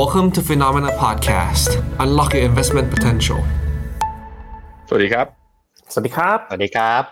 [0.00, 1.70] Welcome to Phenomena Podcast.
[2.04, 3.40] Unlock your investment potential.
[4.88, 5.26] สวัสดีครับ
[5.92, 7.02] สวัสดีครับ สวัสดีครับ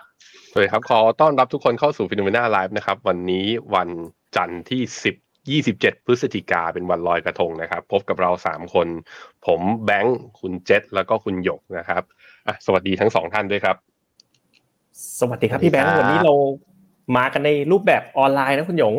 [0.50, 3.88] สวัสดีครับ ขอต้อนรับทุกคนเข้าสู่ Phenomena Live นะครับ วันนี้วัน
[4.36, 4.80] จันทร์ที่
[5.16, 8.86] 10 27 พฤศจิกาเป็นวันลอยกระทงนะครับ พบกับเรา 3 คน
[9.46, 12.02] ผมแบงค์คุณเจษแล้วก็คุณหยกนะครับ
[12.46, 13.76] อะสวัสดีทั้งสองท่านด้วยครับ
[15.20, 16.34] สวัสดีครับพี่แบงค์สวัสดีครับวันนี้เรา
[17.16, 18.94] มากันในรูปแบบออนไลน์นะคุณหยง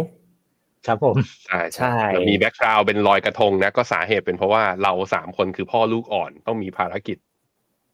[0.88, 1.16] ครับผม
[1.48, 7.18] ใช่ใช่เรามีแบ็กกราวด์เป็นลอยกระทงนะ ก็สาเหตุเป็นเพราะว่าเราสามคนคือพ่อลูกอ่อนต้องมีภารกิจ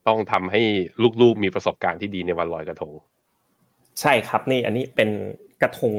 [0.08, 0.62] ต้องทำให้
[1.22, 2.92] ลูกๆมีประสบการณ์ที่ดีในวันลอยกระทง
[4.02, 5.10] ใช่ครับนี่อันนี้เป็น
[5.62, 5.94] กระทง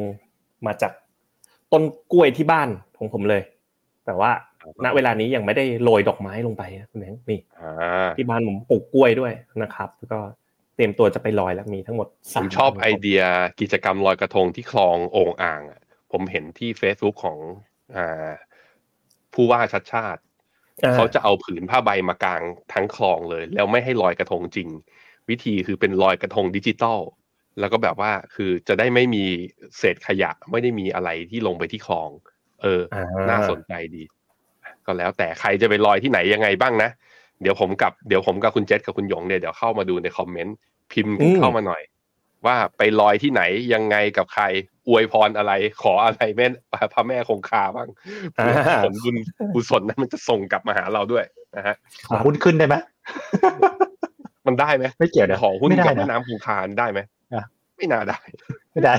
[0.67, 0.93] มาจาก
[1.73, 3.43] ต้นกล้วยที่บ้านของผมเลย
[4.07, 4.31] แต่ว่า
[4.63, 10.19] ครับณเวลานี้ยังไม่ได้โรยดอกไม้ลงไปนะคุณแบงค์นี่อ่าที่บ้านผมปลูกกล้วยด้วยนะครับ แล้วก็
[10.77, 13.21] เตรียมตัวจะไปลอยแล้วมีทั้งหมดผสามชอบไอเดีย
[13.61, 15.81] กิจกรรมลอยกระทงที่คลองโอ่งอ่างอะ
[16.13, 17.39] ผมเห็นที่ Facebook ของ
[17.97, 18.31] อ่า
[19.35, 20.23] ผู้ว่าชัดชาติ
[20.85, 22.43] อ่เขาจะเอาผืนผ้าใบมากาง
[22.73, 24.69] ทั้งคลองเลย แล้วไม่ให้ลอยกระทงจริง
[25.29, 27.01] วิธีคือเป็นลอยกระทงดิจิตอล
[27.61, 29.25] แล้วก็แบบว่าคือจะได้ไม่มี
[29.79, 32.11] เศษขยะไม่ได้มีอะไรที่ลงไปที่คลอง
[32.63, 34.03] เอออ่าน่าสนใจดี
[34.87, 36.91] ก็แล้วแต่ใครจะไปลอยที่ไหนยังไงบ้างนะ
[37.43, 40.57] เดี๋ยวผมกับเดี๋ยวผมกับคุณเจษกับคุณหยงเนี่ยเดี๋ยวเข้ามาดูในคอมเมนต์
[40.93, 41.83] พิมพ์กันเข้ามาหน่อย
[42.47, 43.43] ว่าไปลอยที่ไหน
[43.75, 44.45] ยังไงกับใคร
[44.91, 45.53] อวยพรอะไร
[45.83, 46.47] ขออะไรแม่
[46.93, 47.89] พระแม่คงคาบ้าง
[48.35, 49.17] เพื่อผลบุญ
[49.55, 51.25] กุศลนั้นมันจะส่งกลับมาหาเราด้วย
[51.57, 51.75] นะฮะ
[52.09, 52.75] ขอหุ้นขึ้นได้ไหม
[54.47, 57.01] มันได้ไหมไม่เกี่ยวนะของหุ้นไม่ได้กับนะแม่น้ำคงคาได้ไหม
[57.35, 57.45] อะ
[57.77, 58.19] ไม่น่าได้
[58.73, 58.95] ไม่ได้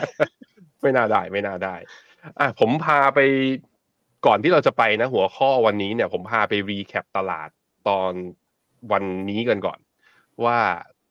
[0.81, 1.75] ไม่น่าได้ไม่น่าได้
[2.39, 3.19] อะผมพาไป
[4.25, 7.50] ก่อนที่เราจะไปนะ หัวข้อวันนี้เนี่ย ผมพาไปรีแคปตลาด
[7.88, 8.12] ตอน
[8.92, 9.80] วันนี้กันก่อน
[10.45, 10.58] ว่า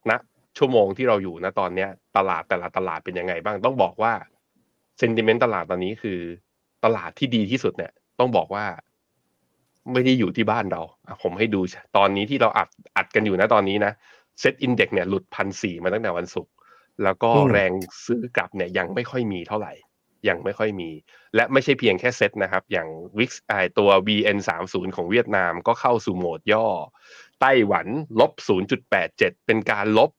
[0.09, 0.11] ณ
[0.57, 4.13] ชั่วโมงที่เราอยู่นะตอนเนี้ย ตลาดแต่ละตลาดเป็นยังไงบ้างต้องบอกว่า
[5.01, 6.19] เซนติเมนต์ตลาดตอนนี้คือ
[6.85, 8.65] ตลาดที่ดีที่สุดเนี่ย ต้องบอกว่า
[9.91, 10.81] ไม่ได้อยู่ที่บ้านเรา
[11.23, 11.61] ผมให้ดู
[11.97, 13.93] ตอนนี้ที่เราอัดอัดกันอยู่นะตอนนี้นะ
[14.39, 16.53] เซ็ตอินเด็กเนี่ยหลุดพันสี่มาตั้งแต่วันศุกร์
[17.03, 17.71] แล้วก็แรง
[18.05, 19.73] ซื้อกลับเนี่ยยังไม่ค่อยมีเท่าไหร่
[20.27, 20.89] ยังไม่ค่อยมี
[21.35, 22.87] และไม่ใช่เพียงแค่เซ็ตนะครับ อย่าง
[23.17, 26.65] VIX ไอตัว VN 3 0ของเวียดนามก็เข้าสู่โหมดย่อ
[27.41, 27.87] ไต้หวัน
[28.19, 28.31] ลบ
[28.89, 30.11] 0.87 เป็นการลบ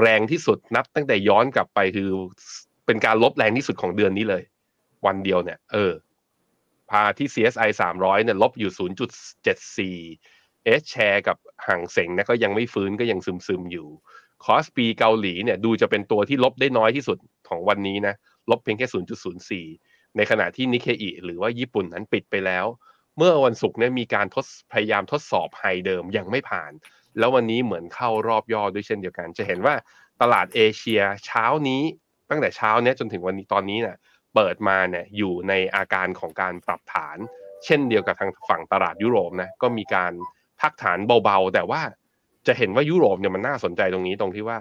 [0.00, 2.10] แรงที่สุดนับตั้งแต่ย้อนกลับไปคือ
[2.88, 4.42] เป็นการลบแรงที่สุดของเดือนนี้เลย
[5.06, 5.92] วันเดียวเนี่ย เออ
[6.90, 8.72] พาที่ CSI 300เนี่ยลบอยู่
[9.96, 13.88] 0.74 H share กับห่างเสงนี่ยก็ยังไม่ฟื้นก็ยังซึมๆอยู่
[14.44, 17.18] คอสปีเกาหลีเนี่ยดูจะเป็นตัวที่ลบได้น้อยที่สุด
[17.48, 18.14] ของวันนี้นะ
[18.50, 18.86] ลบเพียงแค่
[19.50, 22.66] 0.04 ในขณะที่นิเคอิหรือว่าญี่ปุ่นนั้นปิดไปแล้ว
[23.16, 26.72] เมื่อวันศุกร์เนี่ยมีการทดพยายามทดสอบไฮเดิมยังไม่ผ่าน
[27.18, 29.74] แล้ววันนี้เหมือนเข้ารอบย่อด้วยเช่นเดียวกัน จะเห็นว่า
[30.20, 31.82] ตลาดเอเชียเช้านี้
[32.30, 33.96] ตั้งแต่เช้าเนี้ยจนถึงวันนี้ตอนนี้เนี่ย
[34.34, 37.16] เปิดมาเนี่ยอยู่ในอาการของการปรับฐาน
[37.64, 40.12] เช่นเดียวกับทางฝั่งตลาดยุโรปนะก็มีการ
[40.60, 41.82] พักฐานเบาๆ แต่ว่า
[42.46, 44.58] จะเห็นว่ายุโรปเนี่ยมันน่าสนใจตรงนี้ตรงที่ว่า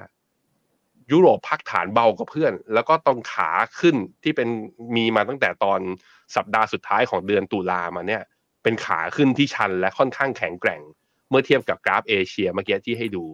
[1.11, 4.49] ยุโรปพักฐานเบากว่าเพื่อน แล้วก็ต้องขาขึ้นที่เป็น
[4.95, 5.79] มีมาตั้งแต่ตอน
[6.35, 8.23] สัปดาห์สุดท้ายของเดือนตุลามาเนี่ย
[8.63, 10.81] เป็นขาขึ้นที่ชันและค่อนข้างแข็งแกร่ง
[11.29, 13.25] เมื่อเทียบกับกราฟเอเชียเมื่อกี้ที่ให้ดู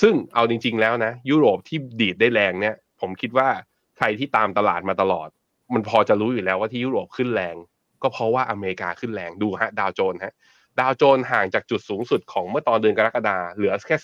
[0.00, 3.48] ซึ่งเอาจริง ๆ แล้วนะ ยุโรปที่ดีดได้แรงเนี่ย ผมคิดว่า
[3.96, 5.28] ใครที่ตามตลาดมาตลอด
[5.74, 7.56] มันพอจะรู้อยู่แล้วว่าที่ยุโรปขึ้นแรง
[8.02, 10.34] ก็เพราะว่าอเมริกาขึ้นแรงดูฮะดาวโจนส์ฮะ
[10.80, 13.96] ดาวโจนส์ห่างจากจุดสูงสุดของเมื่อตอนเดือนกรกฎาเหลือแค่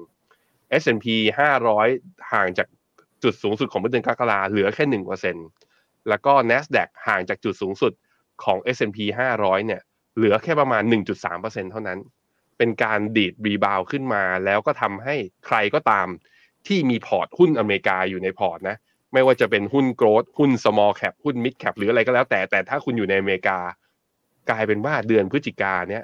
[0.00, 1.06] 0.8% S&P
[1.68, 2.68] 500 ห่างจาก
[3.22, 5.02] จุดสูงสุดของเมื่อเดือนกรกฎาเหลือแค่
[5.52, 7.92] 1%แล้วก็ NASDAQ ห่างจากจุดสูงสุด
[8.44, 8.98] ของ S&P
[9.36, 9.82] 500 เนี่ย
[10.16, 10.82] เหลือแค่ประมาณ
[11.26, 11.98] 1.3%เท่านั้น
[12.58, 15.14] เป็นการดีด rebound ขึ้นมาแล้วก็ทำให้
[15.46, 16.08] ใครก็ตาม
[16.66, 18.76] ที่มีพอร์ตหุ้นอเมริกาอยู่ในพอร์ตนะ
[19.12, 23.58] ไม่ว่าจะเป็นหุ้น growth หุ้น small cap หุ้น mid cap หรืออะไรก็แล้วแต่แต่ถ้าคุณอยู่ในอเมริกา
[24.50, 26.02] กลายเป็นว่าเดือนพฤศจิกาเนี่ย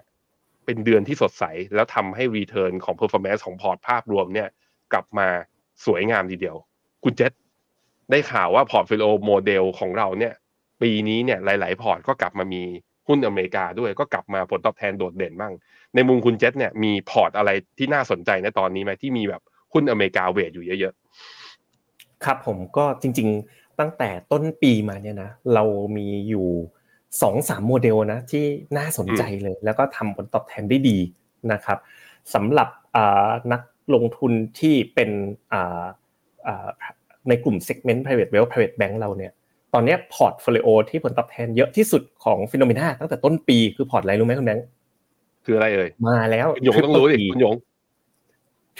[0.64, 1.44] เป็นเดือนที่สดใส
[1.74, 4.48] แล้วทำให้ return ของ performance ของพอร์ตภาพรวมเนี่ย
[4.92, 5.28] กลับมา
[5.86, 6.56] สวยงามทีเดียว
[7.04, 7.32] คุณเจษ
[8.10, 10.34] ได้ข่าวว่าพอร์ตฟินโนโมเดลของเราเนี่ย
[10.82, 12.62] ปีนี้เนี่ยหลาย ๆ พอร์ตก็กลับมามี
[13.08, 15.52] หุ้นอเมริกาด้วยก็กลับมาผลตอบแทนโดดเด่นบ้าง
[15.94, 19.42] ในมุมคุณเจษเนี่ยมีพอร์ตอะไรที่น่าสนใจในตอนนี้ไหมที่มีแบบ
[19.72, 20.94] หุ้นอเมริกา weight อยู่เยอะ
[22.24, 25.64] ครับผมก็จริง ๆ ตั้งแต่ต้นปีมาเนี่ยนะเรา
[25.96, 26.46] มีอยู่
[27.22, 28.44] สองสามโมเดลนะที่
[28.76, 30.98] น่าสนใจเลย แล้วก็ทำผลตอบแทนได้ดี
[31.52, 31.78] นะครับ
[32.34, 33.62] สำหรับอ่านัก
[33.94, 35.10] ลงทุนที่เป็น
[35.52, 35.84] อ่า
[36.46, 36.68] อ่า
[37.28, 39.32] ในกลุ่ม segment private wealth private bank เราเนี่ย
[39.74, 47.54] ตอนเนี้ย portfolio ที่ผลตอบแทนเยอะที่สุดของ FINNOMENA ตั้งแต่ต้นปีคือพอร์ตอะไรรู้ไหมคุณแบงค์ๆคืออะไรเอ่ยมาแล้วคุณหยงต้องรู้ดิคุณหยง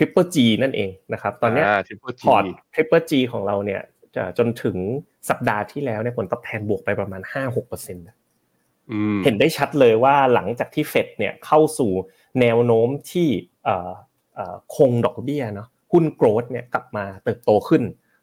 [0.01, 2.45] Triple G นั่นเองนะครับ ตอนเนี้ย Triple พอร์ต
[2.75, 3.81] Triple G ของเราเนี่ย
[4.17, 4.77] จะจนถึง
[5.29, 7.23] สัปดาห์ที่แล้วเนี่ยผลตอบแทนบวกไปประมาณ
[7.59, 8.17] 5-6%นะ
[8.91, 11.93] อืมเห็นได้ชัดเลยว่าหลังจากที่เฟดเนี่ยเข้าสู่
[12.41, 13.29] แนวโน้มที่
[13.65, 13.91] เอ่อ
[14.35, 17.83] เอ่อคงดอกเบี้ยเนาะหุ้น growth เนี่ยกลับมาเติบโตขึ้น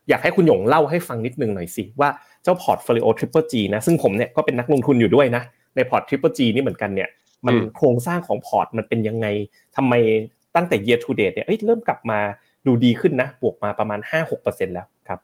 [0.10, 2.10] อยากให้คุณหยงเล่าให้ฟังนิดนึงหน่อยสิ ว่า
[2.44, 5.44] เจ้า portfolio Triple G นะซึ่งผมเนี่ยก็เป็นนักลงทุนอยู่ด้วยนะ
[5.76, 7.10] ในพอร์ต Triple G นี่เหมือนกันเนี่ย
[7.46, 9.28] มันอืมโครงสร้างของพอร์ตมันเป็นยังไง
[9.76, 9.94] ทำไม
[10.58, 12.20] ตั้งแต่ year to date เนี่ยเริ่มกลับมา
[12.66, 14.00] ดูดีขึ้นนะ บวกมาประมาณ
[14.32, 15.20] 5-6%แล้วครับ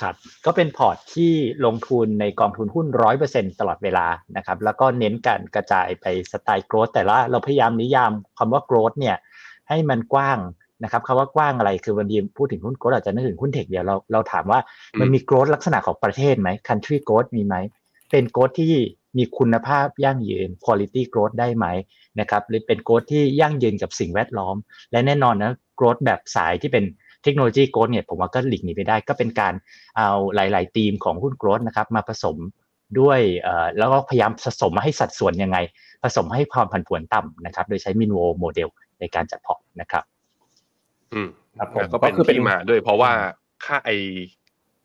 [0.00, 0.14] ครับ
[0.46, 1.32] ก็เป็นพอร์ตที่
[1.66, 4.06] ลงทุนในกองทุนหุ้นร้อยเปอร์เซ็นต์ตลอดเวลา
[4.36, 9.16] นะครับแล้วก็เน้นการกระจายไปสไตล์ growth แต่ละเราพยายามนิยามคำว่า growth เนี่ย
[9.68, 10.38] ให้มันกว้าง
[10.82, 14.60] นะครับคำว่ากว้างอะไรคือวันนี้พูดถึงหุ้น growth อาจจะนึกถึงหุ้น tech เดียวเราเราถามว่า
[15.00, 17.56] มันมี growth ลักษณะของประเทศไหม country growth มีไหม
[18.10, 18.74] เป็น growth ที่
[19.16, 21.66] มีคุณภาพยั่งยืน quality growth ได้ไหม
[22.20, 24.56] นะครับหรือเป็น growth ที่ยั่งยืนกับสิ่งแวดล้อม
[24.92, 26.84] และแน่นอนนะ growth แบบสายที่เป็น
[27.22, 29.54] เทคโนโลยี growth เนี่ยผมว่าก็หลีกหนีไม่ได้ก็เป็นการ
[29.96, 32.36] เอาหลาย ๆ ธีมของหุ้น growth นะครับมาผสม
[33.00, 35.58] ด้วยเอ่อแล้วก็พยายามผสมมาให้สัดส่วนยังไง
[36.02, 38.68] ผสมให้ความผันผวนต่ำนะครับ โดยใช้ min vol โมเดล
[39.00, 40.04] ในการจัดพอร์ตนะครับ
[41.12, 43.12] อืมครับผมแล้วก็เป็นก็คือเป็นที่มาด้วยเพราะว่า
[43.64, 43.90] ค่าไอ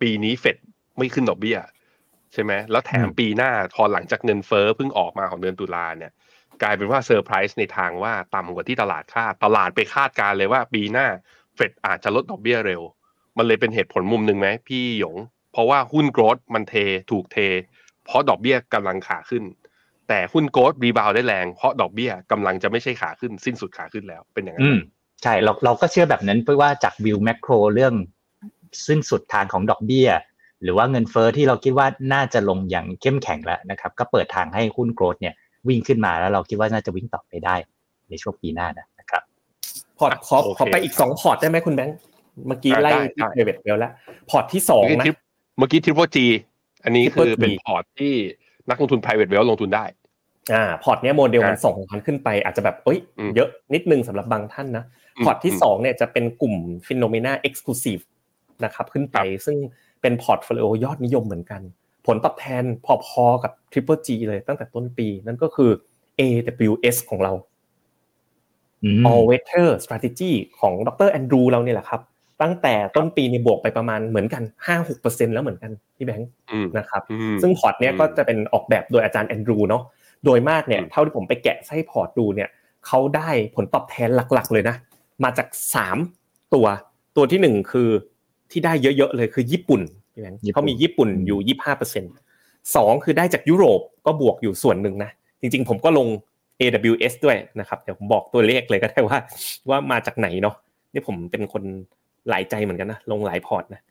[0.01, 0.57] ปีนี้เฟด
[0.97, 1.57] ไม่ขึ้นดอกเบี้ย
[2.33, 6.11] ใช่ไหมแล้วแถมอืมปีหน้าพอหลังจากเงินเฟ้อเพิ่งออกมาของเดือนตุลาเนี่ย
[6.61, 11.07] กลายเป็นว่าเซอร์ไพรส์ในทางว่าต่ำกว่าที่ตลาดคาดตลาดไปคาดการณ์เลยว่าปีหน้า
[11.55, 12.81] เฟดอาจจะลดดอกเบี้ยเร็ว
[13.37, 15.17] มันเลยเป็นเหตุผลมุมหนึ่งไหมพี่หยง
[15.51, 16.73] เพราะว่าหุ้น growth มันเท
[17.11, 17.37] ถูกเท
[18.05, 19.43] เพราะดอกเบี้ยกำลังขาขึ้น
[20.07, 24.77] แต่หุ้น growth rebound ได้แรงเพราะดอกเบี้ยกำลังจะไม่ใช่ขาขึ้นสิ้นสุดขาขึ้นแล้วเป็นอย่างนั้อืนม
[25.23, 27.93] ใช่เราเราก็เชื่อแบบนั้นเพราะว่าจาก view macro เรื่อง
[28.87, 30.07] สิ้นสุดทางของดอกเบี้ย
[30.63, 35.33] หรือว่าเงินเฟ้อที่เราคิดว่าน่าจะลงอย่างเข้มแข็งแล้วนะครับ ก็เปิดทางให้หุ้น growth เนี่ย
[35.67, 37.55] วิ่งขึ้นมาแล้วเราคิดว่าน่าจะวิ่งต่อไปได้
[38.09, 38.67] ในช่วงปีหน้า
[38.99, 39.21] นะครับ
[39.99, 41.97] พอร์ตขอโอเคขอไปอีกสองพอร์ตได้ไหมคุณแบงค์
[42.47, 43.91] เมื่อกี้อ่าไล่ได้ที่ได้เดวิดเวลแล้ว
[44.29, 45.13] พอร์ตที่สองเมื่อนะกี้
[45.57, 46.25] เมื่อกี้ Triple G
[46.83, 48.13] อันนี้คือ Triple G เป็นพอร์ตที่
[48.69, 49.85] นักลงทุน private wealth ลงทุนได้
[50.53, 54.83] อ่าพอร์ตเนี้ยโมเดลมันอ่าส่งพันขึ้นไปอาจจะแบบเอ้ยอืมเยอะนิดนึงสำหรับบางท่านนะ
[55.17, 56.55] อืมพอร์ตที่อืมสองเนี่ยจะเป็นกลุ่ม
[56.87, 57.99] FINNOMENA exclusive
[58.63, 59.57] นะครับขึ้นไปครับซึ่ง
[60.01, 61.61] เป็นพอร์ตโฟลิโอยอดนิยมเหมือนกัน
[62.05, 62.63] ผลตอบแทน
[63.05, 65.71] พอๆกับ Triple G เลยตั้งแต่ต้นปี นั่นก็คือ
[66.19, 67.33] AWS ของเรา
[68.83, 72.01] อืม all weather strategy ของดรแอนดรูเราเนี่ยแหละครับ
[72.41, 74.43] ตั้งแต่ต้นปีนี่บวกไปประมาณเหมือนกัน
[74.83, 79.83] 5-6%แล้วเหมือนกันพี่แบงค์อืมนะครับอืมซึ่งพอร์ตเนี้ยอืมก็จะเป็นออกแบบโดยอาจารย์แอนดรูเนาะ
[80.25, 82.49] โดยมากเนี่ยอืมเท่าที่ผมไปแกะไส้พอร์ตดูเนี่ย
[82.87, 84.75] เขาได้ผลตอบแทนหลักๆ เลยนะ
[85.23, 85.47] มาจาก
[85.99, 86.67] 3 ตัว
[87.15, 87.89] ตัวที่ 1 คือ
[88.51, 89.81] ที่ได้เยอะๆเลยคือญี่ปุ่น
[90.13, 91.57] พี่แบงค์ญี่ปุ่นเขามีญี่ปุ่นอยู่
[92.07, 95.11] 25%สองคือได้จากยุโรปก็บวกอยู่ส่วนหนึ่งนะ
[95.41, 96.07] จริงๆ ผมก็ลง
[96.59, 99.19] AWS ด้วยนะครับเดี๋ยวผมบอกตัวเลขเลยก็ได้ว่า
[99.69, 100.55] ว่ามาจากไหนเนาะ
[100.93, 101.63] นี่ผมเป็นคน
[102.29, 103.81] หลายใจเหมือนกันนะลงหลายพอร์ตนะ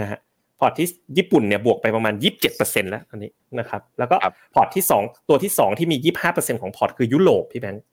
[0.00, 0.18] นะฮะ
[0.58, 2.14] พอร์ตที่ญี่ปุ่นเนี่ยบวกไปประมาณ
[2.52, 5.96] 27%แล้วอันนี้นะครับ แล้วก็ครับพอร์ตที่2ตัวที่ 2 ที่มี
[6.30, 7.84] 25%ของพอร์ตคือยุโรปพี่แบงค์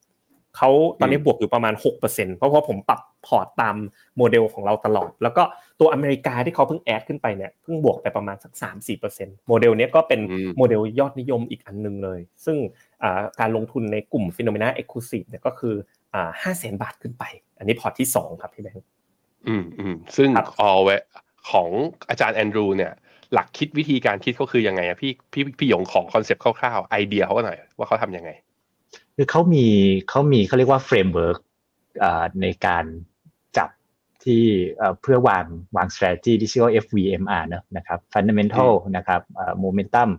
[0.57, 0.69] เขา
[1.00, 1.73] ตอนนี้บวกอยู่ประมาณ
[2.06, 3.75] 6%เพราะว่าผมปรับ พอร์ตตาม
[4.18, 5.44] โมเดลของเราตลอด แล้วก็
[5.79, 8.51] ตัวอเมริกาที่เขาเพิ่ง add ขึ้นไปเนี่ยเพิ่งบวกไปประมาณสัก
[9.00, 12.57] 3-4%โมเดลเนี้ยก็เป็นอืมโมเดลยอดนิยมอีกอันหนึงเลย ซึ่ง
[13.03, 15.75] อ่าการลงทุนในกลุ่ม FINNOMENA exclusive เนี่ยก็คือ
[16.13, 17.23] อ่าห้าแสนบาทขึ้นไป
[17.57, 18.85] อันนี้พอร์ตที่สองครับพี่แบงค์
[19.47, 20.89] อืมอืมซึ่งครับออเว
[21.51, 21.69] ของ
[22.09, 22.94] อาจารย์แอนดรูเนี่ย
[23.33, 28.31] หลักคิดวิธีการคิดเขาคือยังไงอะพี่พี่พี่หยงของ concept คร่าวๆไอเดียเขาก็หน่อยว่าเขาทำยังไง
[29.15, 29.65] คือเขามี
[30.09, 31.38] เขามีเขาเรียกว่า framework
[32.42, 33.10] ในการจับ
[34.25, 34.44] ที่
[34.78, 35.45] เอ่อเพื่อวาง
[35.78, 40.09] วาง strategy ที่ชื่อว่า FVMR เนอะนะครับ fundamental นะครับเอ่อ momentum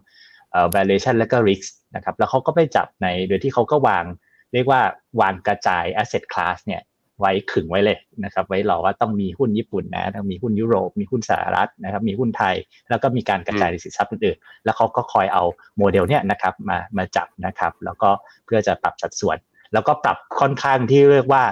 [0.51, 4.05] เอ่อ valuation และก็ risk นะครับ แล้วเขาก็ไปจับในโดยที่เขาก็วาง
[4.53, 4.81] เรียกว่า
[5.21, 6.83] วางกระจาย asset class เนี่ย
[7.21, 12.55] ไว้ขึงไว้เลยนะครับ ไว้รอว่าต้องมีหุ้นญี่ปุ่นนะต้องมีหุ้นยุโรป มีหุ้นสหรัฐนะครับ มีหุ้นไทย
[12.91, 15.45] แล้วก็มีการกระจายในสินทรัพย์อื่นๆ แล้วเขาก็คอยเอา
[15.79, 18.11] โมเดลเนี่ยนะครับมามาจับนะครับ แล้วก็
[18.45, 19.39] เพื่อจะปรับสัดส่วน
[19.73, 21.45] แล้วก็ปรับค่อนข้างที่เรียกว่า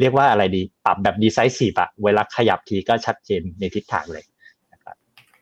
[0.00, 4.24] เรียกว่าอะไรดี ปรับแบบ decisive อะเวลาขยับทีก็ชัดเจนในทิศทางเลย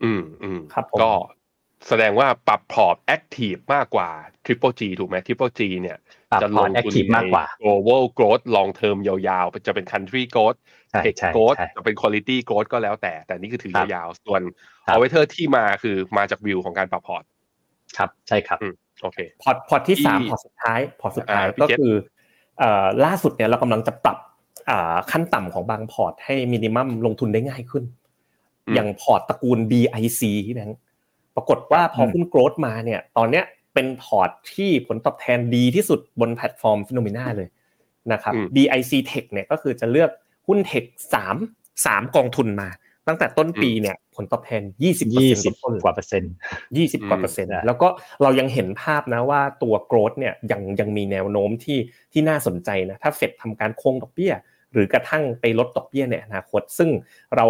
[0.05, 1.11] อืมอืมครับผมก็
[1.89, 4.11] แสดงว่าปรับพอร์ต active มากกว่า
[4.45, 5.99] Triple G ถูกไหม Triple G เนี่ย
[6.33, 10.59] ปรับจะพลอร์ตงแอคทุนทีฟในมากกว่า global growth long term ยาวๆ จะเป็น country growth
[10.91, 14.43] ใช่ tech ใช่ growth ใช่จะเป็น quality growth ก็แล้วแต่ แต่นี่คือถือครับยาวๆ ส่วน
[14.87, 17.25] ครับเอาไวเทอร์ที่มาคือมาจากวิวของการปรับพอร์ต
[17.97, 21.95] ครับ ใช่ครับอืมโอเค พอร์ตพอร์ตที่สามที่พอร์ตสุดท้าย พอร์ตสุดท้ายอ่าพี่ก็เจษคือ
[22.59, 24.36] เอ่อล่าสุดเนี่ยเรากำลังจะปรับอ่า
[25.11, 27.85] ขั้นต่ำของบางพอร์ตให้มินิมัมลงทุนได้ง่ายขึ้น
[28.75, 30.79] อย่างพอร์ตตระกูล BIC ที่แบงค์
[31.37, 33.45] ปรากฏว่าพออืมหุ้น growth มาเนี่ย ตอนเนี้ย
[33.75, 37.49] เป็นพอร์ตที่ผลตอบแทนดีที่สุดบนแพลตฟอร์ม FINNOMENA เลย
[38.13, 40.11] นะครับอืม BIC Tech เนี่ยก็คือจะเลือก
[40.47, 41.37] หุ้น tech สาม
[41.87, 42.69] สามกองทุนมา
[43.09, 46.33] ตั้งแต่ต้นปีเนี่ยผลตอบแทน 20%ยี่สิบต้นๆกว่าเปอร์เซ็นต์
[46.77, 47.89] ยี่สิบกว่าเปอร์เซ็นต์แล้วก็
[48.23, 51.79] เรายังเห็นภาพนะว่าตัว growth เนี่ยยังยังมีแนวโน้มที่
[52.13, 54.33] ที่น่าสนใจนะถ้าเฟดทำการโค้งดอกเบี้ย
[54.77, 56.91] หรือกระทั่งไปลดดอกเบี้ยในอนาคต ซึ่ง
[57.37, 57.47] เรา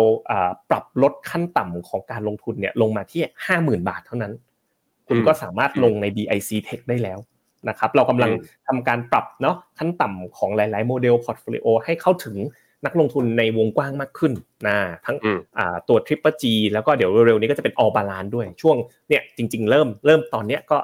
[0.71, 4.33] ปรับลดขั้นต่ำของการลงทุนเนี่ยลงมาที่ห้าหมื่นบาทเท่านั้น
[5.09, 7.18] คุณก็สามารถลงใน BIC Tech ได้แล้ว
[7.68, 8.30] นะครับเรากำลัง
[8.66, 12.37] ทำการปรับเนาะขั้นต่ำของหลาย ๆ โมเดลพอร์ตโฟลิโอให้เข้าถึง
[12.87, 14.33] นักลงทุนในวงกว้างมากขึ้น
[14.66, 15.16] นะทั้ง
[15.88, 18.76] ตัว Triple G แล้วก็เดี๋ยวเร็วๆนี้ก็จะเป็น All Balance ด้วยช่วง
[19.09, 20.78] เนี่ยจริง ๆ เริ่มเริ่มตอนเนี้ยก็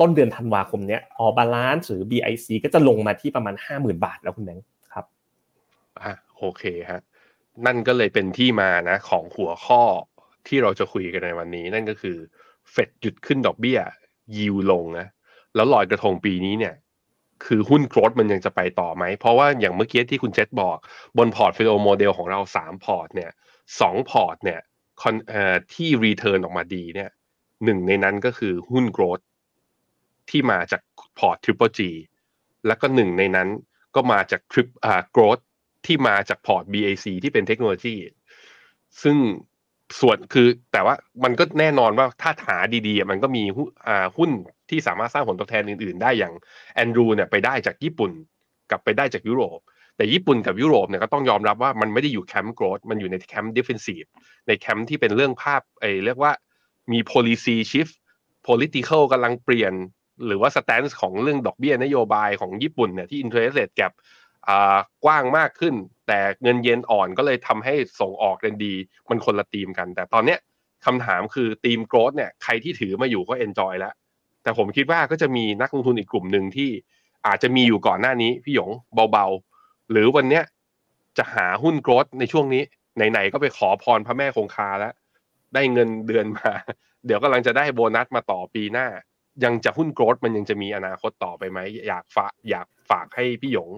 [0.00, 4.73] ต้นเดือนธันวาคมเนี้ย All Balance หรือ BIC ก็จะลงมาที่ประมาณ 50,000 บาทแล้วคุณแบงค์ครับ
[6.02, 7.00] อะโอเคฮะ
[7.66, 9.82] นั่นก็เลยเป็นที่มานะ ของหัวข้อ
[10.46, 12.16] ที่เราจะคุยกันในวันนี้ นั่นก็คือ
[12.70, 13.78] เฟดหยุดขึ้นดอกเบี้ย
[14.36, 15.06] ยิวลงนะ
[15.54, 16.74] แล้วลอยกระทงปีนี้เนี่ย
[17.44, 20.78] คือหุ้น growth มันยังจะไปต่อไหม เพราะว่าอย่างเมื่อกี้ที่คุณเจษบอก
[21.18, 23.30] บนพอร์ตโฟลิโอโมเดลของเราสามพอร์ตเนี่ย
[23.80, 24.60] สองพอร์ตเนี่ย
[25.72, 27.10] ที่ return ออกมาดีเนี่ย
[27.64, 29.20] หนึ่งในนั้นก็คือหุ้น growth
[30.30, 30.82] ที่มาจาก
[31.18, 31.90] พอร์ต Triple G
[32.66, 33.48] แล้วก็หนึ่งในนั้น
[33.94, 35.38] ก็มาจากทริปอ่า growth
[35.86, 37.94] ที่มาจากพอร์ต BIC ที่เป็นเทคโนโลยี
[39.02, 39.16] ซึ่ง
[40.00, 43.42] ส่วนคือแต่ว่ามันก็แน่นอนว่าถ้าหาดีๆ มันก็มี
[44.16, 44.30] หุ้น
[44.70, 46.34] ที่สามารถสร้างผลตอบแทนอื่นๆ ได้อย่าง
[46.74, 48.12] แอนดรูเนี่ยไปได้จากญี่ปุ่น
[48.70, 49.58] กับไปได้จากยุโรป
[49.96, 54.02] แต่ญี่ปุ่นกับยุโรปเนี่ยก็ต้องยอมรับว่ามันไม่ได้อยู่ camp growth มันอยู่ใน camp defensive
[54.46, 56.32] ในแคมป์ที่เป็นเรื่องภาพไอ้เรียกว่า
[56.92, 57.94] มี policy shift
[58.48, 59.72] political กำลังเปลี่ยน
[60.26, 63.92] หรือว่า stance ของเรื่องดอกเบี้ยนโยบายของญี่ปุ่นเนี่ยที่ interest rate gap
[65.04, 65.74] กว้างมากขึ้น
[66.08, 68.74] แต่เงินเยนอ่อนก็เลยทำให้ส่งออกเรนดี
[69.08, 70.38] มันคนละทีมกัน แต่ตอนเนี้ย
[70.86, 73.92] คำถามคือทีมโกรดเนี่ยใครที่ถือมาอยู่ก็เอนจอยแล้ว
[74.42, 76.70] แต่ผมคิดว่าก็จะมีนักลงทุนอีกกลุ่มหนึ่งที่
[77.26, 78.70] อาจจะมีอยู่ก่อนหน้านี้พี่หยง
[79.12, 80.44] เบาๆ หรือวันเนี้ย
[81.18, 82.62] จะหาหุ้นโกรดในช่วงนี้
[83.10, 84.92] ไหนๆก็ไปขอพรพระแม่คงคาแล้ว
[85.54, 86.52] ได้เงินเดือนมา
[87.06, 88.86] เดี๋ยวกำลังจะได้โบนัสมาต่อปีหน้า
[89.44, 91.58] ยังจะหุ้น growth มันยังจะมีอนาคตต่อไปไหม
[91.88, 93.70] อยากฝากอยากฝากให้พี่หยง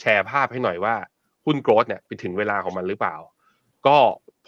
[0.00, 0.94] แชร์ภาพให้หน่อยว่า
[1.46, 3.16] หุ้น growth เนี่ยไปถึงเวลาของมันหรือเปล่า
[3.86, 3.96] ก็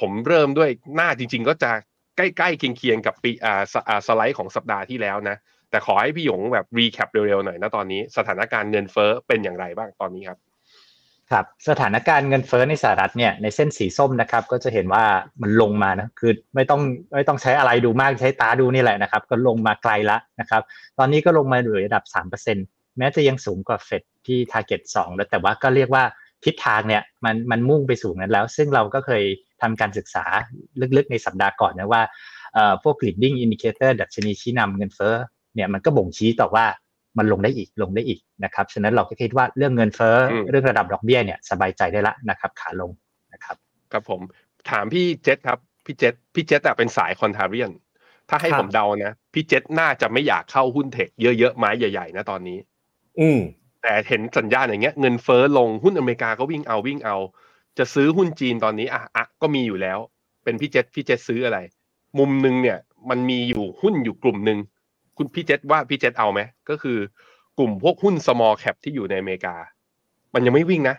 [0.01, 1.71] ผมเริ่มด้วยหน้าจริง ๆ ก็จะ
[2.17, 5.37] ใกล้ๆเคียงๆกับปีอ่าสไลด์ของสัปดาห์ที่แล้วนะ
[5.71, 10.39] แต่ขอให้พี่หยงแบบ recap เร็วๆหน่อยนะตอนนี้สถานการณ์เงินเฟ้อเป็นอย่างไรบ้างตอนนี้ครับ
[11.31, 15.05] ครับสถานการณ์เงินเฟ้อในสหรัฐเนี่ยในเส้นสีส้มนะครับก็จะเห็นว่า
[15.43, 16.81] มันลงมานะคือไม่ต้อง
[17.15, 20.63] ไม่ต้องใช้อะไรดูมากใช้ตาดูนี่แหละนะครับ ก็ลงมาไกลละนะครับ
[20.99, 22.05] ตอนนี้ก็ลงมาอยู่ระดับ
[22.55, 26.05] 3% แม้จะยังสูงกว่าเฟดที่ target 2 แล้วแต่ว่าก็เรียกว่า
[26.45, 29.23] ทิศทางเนี่ยมันมันมุ่งไปสู่นั้นแล้ว ซึ่งเราก็เคย
[29.63, 30.25] ทำการศึกษา
[30.97, 32.03] ลึกๆในสัปดาห์ก่อนนะว่า
[32.83, 35.15] พวก leading indicator ดัชนีชี้นำเงินเฟ้อ
[35.55, 36.67] เนี่ยมันก็บ่งชี้ต่อว่า
[37.19, 40.17] มันลงได้อีกลงได้อีกนะครับ ฉะนั้นเราก็คิดว่าเรื่องเงินเฟ้อ
[40.51, 42.91] เรื่องระดับดอกเบี้ยเนี่ยสบายใจได้ละนะครับขาลง
[43.33, 43.57] นะครับ
[43.93, 44.21] ครับผม
[44.71, 47.71] ถามพี่เจษครับพี่เจษพี่เจษเป็นสายคอนทาเรียน
[48.29, 52.59] ถ้าให้ผมเดานะ พี่เจษน่าจะไม่อยากเข้าหุ้นเทคเยอะๆไม้ใหญ่ๆนะตอนนี้
[53.21, 53.41] อืม
[53.83, 57.17] แต่เห็นสัญญาณอย่างเงี้ยเงินเฟ้อลงหุ้นอเมริกาก็วิ่งเอาวิ่งเอา
[57.79, 59.99] จะซื้อหุ้นจีนตอนนี้อะอะก็มีอยู่แล้ว
[60.45, 61.59] เป็นพี่เจษพี่เจษซื้ออะไร
[62.19, 62.79] มุมหนึ่งเนี่ย
[63.11, 64.59] มันมีอยู่หุ้นอยู่กลุ่มหนึ่ง
[65.17, 66.99] คุณพี่เจษว่าพี่เจษเอาไหมก็คือ
[67.59, 69.57] กลุ่มพวกหุ้น small cap ที่อยู่ในอเมริกา
[70.35, 70.97] มันยังไม่วิ่งนะ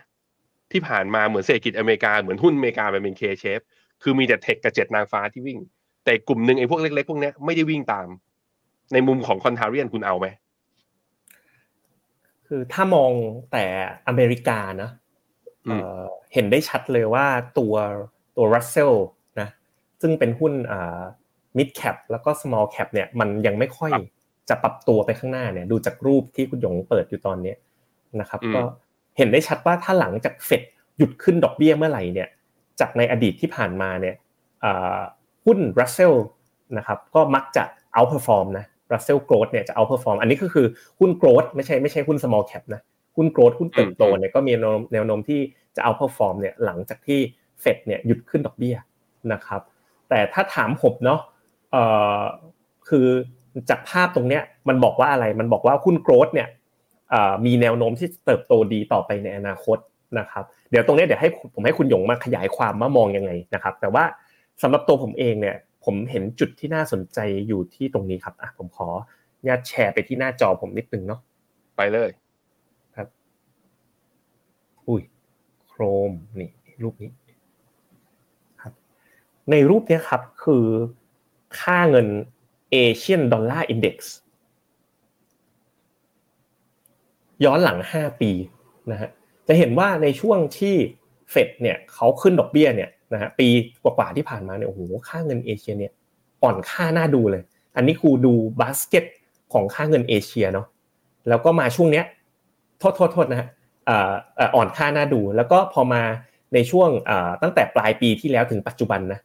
[0.72, 3.60] ที่ผ่านมาเหมือนเศรษฐกิจอเมริกาเหมือนหุ้นอเมริกาเป็นเคเชฟ
[4.02, 5.58] คือมีแต่เทคกับเจ็ดนางฟ้าที่วิ่ง
[6.04, 8.08] แต่กลุ่มหนึ่งไอ้พวกเล็กๆพวกนี้ไม่ได้วิ่งตาม
[8.92, 10.26] ในมุมของคอนทาเรียนคุณเอาไหม
[12.54, 13.12] คือถ้ามอง
[13.52, 13.64] แต่
[14.08, 14.90] อเมริกานะ
[16.32, 17.26] เห็นได้ชัดเลยว่า
[17.58, 17.74] ตัว
[18.36, 18.92] ตัวรัสเซล
[19.40, 19.48] นะ
[20.00, 20.52] ซึ่งเป็นหุ้น
[21.56, 23.90] mid cap แล้วก็ small cap เนี่ยมันยังไม่ค่อย
[24.48, 27.54] จะปรับตัวไปข้างหน้าเนี่ยดูจากรูปที่คุณหยงเปิดอยู่ตอนนี้
[28.20, 28.62] นะครับ ก็
[29.16, 30.62] เห็นได้ชัดว่าถ้าหลังจากเฟด
[30.98, 32.28] หยุดขึ้นดอกเบี้ยเมื่อไหร่เนี่ย
[32.80, 34.14] จากในอดีตที่ผ่านมาเนี่ย
[35.44, 36.12] หุ้นรัสเซล
[36.78, 40.66] นะครับก็มักจะ outperform นะ Russell growth เนี่ยจะ outperform อันนี้ก็คือ
[41.00, 42.82] หุ้น growth ไม่ใช่ไม่ใช่หุ้น small cap นะ
[43.16, 44.52] หุ้น growth หุ้นเติบโตเนี่ยก็มี
[44.92, 45.40] แนวโน้มที่
[45.76, 47.20] จะ outperform เนี่ยหลังจากที่
[47.60, 48.76] เฟดเนี่ยหยุดขึ้นดอกเบี้ย
[49.32, 49.60] นะครับ
[50.08, 51.20] แต่ถ้าถามผมเนาะ
[51.72, 51.82] เอ่
[52.18, 52.20] อ
[52.88, 53.06] คือ
[53.70, 56.48] จากภาพตรงเนี้ยมันบอกว่าอะไรมันบอกว่าหุ้น growth เนี่ย
[57.46, 59.78] มีแนวโน้มที่เติบโตดีต่อไปในอนาคต
[60.18, 64.04] นะครับเดี๋ยวตรงนี้เดี๋ยวให้ผมให้คุณหยงมาขยายความว่ามองยังไงนะครับ แต่ว่า
[64.62, 68.88] สำหรับตัวผมเองเนี่ย ผมเห็นจุดที่น่าสนใจอยู่ที่ตรงนี้ครับอะผมขอ
[69.48, 71.20] ญาตแชร์ไปที่หน้าจอผมนิดนึงเนาะ
[71.76, 72.10] ไปเลย
[72.96, 73.08] ครับ
[74.86, 75.02] อุ้ย
[75.68, 76.50] โครมนี่
[76.82, 77.10] รูปนี้
[78.62, 78.72] ครับ
[79.50, 80.64] ในรูปนี้ครับคือ
[81.60, 82.06] ค่าเงิน
[82.70, 84.14] เอเชียนดอลลาร์อินเด็กซ์
[87.44, 88.30] ย้อนหลัง 5 ปี
[88.90, 89.10] นะฮะ
[89.48, 90.76] จะเห็นว่าในช่วงที่
[91.30, 93.48] เฟดเนี่ยเขาขึ้นดอกเบี้ยเนี่ย นะฮะปี
[93.82, 95.92] กว่าๆที่ผ่านมาเนี่ยโอ้โหค่าเงินเอเชียเนี่ย
[96.42, 97.42] อ่อนค่าน่าดูเลย
[97.76, 99.04] อันนี้ครูดูบาสเกต
[99.52, 100.66] ของค่าเงินเอเชียเนาะ
[101.28, 102.04] แล้วก็มาช่วงเนี้ย
[102.78, 103.48] โทษโทษโทษนะฮะ
[104.54, 106.02] อ่อนค่าน่าดู แล้วก็พอมา
[106.54, 106.88] ในช่วง
[107.42, 109.20] ตั้งแต่ปลายปีที่แล้วถึงปัจจุบันนะ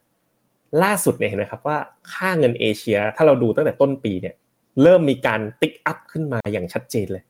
[0.84, 1.78] ล่าสุดเนี่ยเห็นไหมครับว่า
[2.14, 4.36] ค่าเงินเอเชีย ถ้าเราดูตั้งแต่ต้นปีเนี่ย
[4.84, 7.24] เริ่มมีการ tick up ขึ้นมาอย่างชัดเจนเลย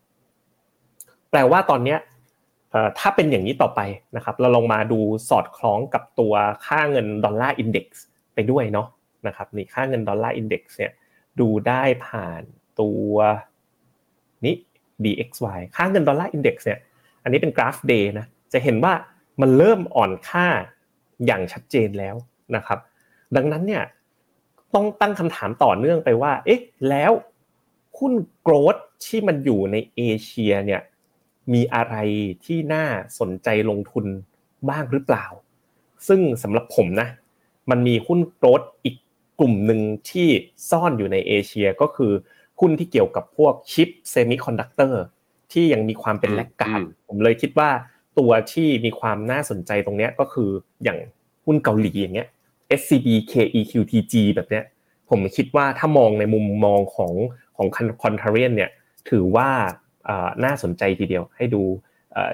[1.30, 1.98] แปลว่าตอนเนี้ย
[3.00, 3.81] ถ้าเป็นอย่างนี้ต่อไป
[4.15, 6.33] นะครับ เราลงมาดูสอดคล้องกับตัว
[6.65, 8.88] ค่าเงินดอลลาร์ index ไปด้วยเนาะ
[9.27, 10.91] นะครับนี่ค่าเงินดอลลาร์ index เนี่ย
[11.39, 12.41] ดูได้ผ่าน
[12.79, 13.13] ตัว
[14.45, 14.55] นี้
[15.03, 16.79] DXY ค่าเงินดอลลาร์ index เนี่ย
[17.24, 18.93] อันนี้เป็นกราฟ day นะ จะเห็นว่า
[19.41, 20.47] มันเริ่มอ่อนค่า
[21.25, 22.15] อย่างชัดเจนแล้ว
[22.55, 22.79] นะครับ
[23.36, 23.83] ดังนั้นเนี่ย
[24.75, 27.12] ต้องตั้งคำถามต่อเนื่องไปว่า เอ๊ะ แล้ว
[28.00, 30.81] หุ้น growth ที่มันอยู่ในเอเชียเนี่ย
[31.54, 31.96] มีอะไร
[32.46, 32.86] ที่น่า
[33.20, 34.06] สนใจลงทุน
[34.70, 35.25] บ้างหรือเปล่า
[36.08, 37.08] ซึ่งสำหรับผมนะ
[37.70, 38.96] มันมีหุ้น growth อีก
[39.39, 40.27] กลุ่มหนึ่งที่
[40.70, 42.12] ซ่อนอยู่ในเอเชียก็คือ
[42.60, 45.01] หุ้นที่เกี่ยวกับพวกชิป semiconductor
[45.51, 47.70] ที่ยังมีความเป็น laggard ผมเลยคิดว่า
[48.20, 50.50] ตัวที่มีความน่าสนใจตรงนี้ก็คือ
[50.84, 50.98] อย่าง
[51.46, 52.27] หุ้นเกาหลีอย่างเงี้ย
[52.79, 54.66] SCBKEQTG แบบเนี้ย
[55.10, 57.13] ผมคิดว่าถ้ามองในมุมมองของ
[57.56, 57.68] ของ
[58.04, 58.72] คอนเทเรียนเนี่ย
[59.10, 59.50] ถือว่า
[60.44, 61.62] น่าสนใจทีเดียว ให้ดู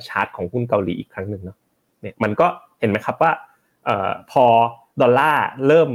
[0.07, 1.57] ชาร์ตของหุ้นเกาหลีอีกครั้งหนึ่งเนาะ
[2.01, 2.47] เนี่ยมันก็
[2.79, 3.31] เห็นไหมครับว่า
[4.31, 4.45] พอ
[5.01, 5.89] ดอลลาร์เริ่ม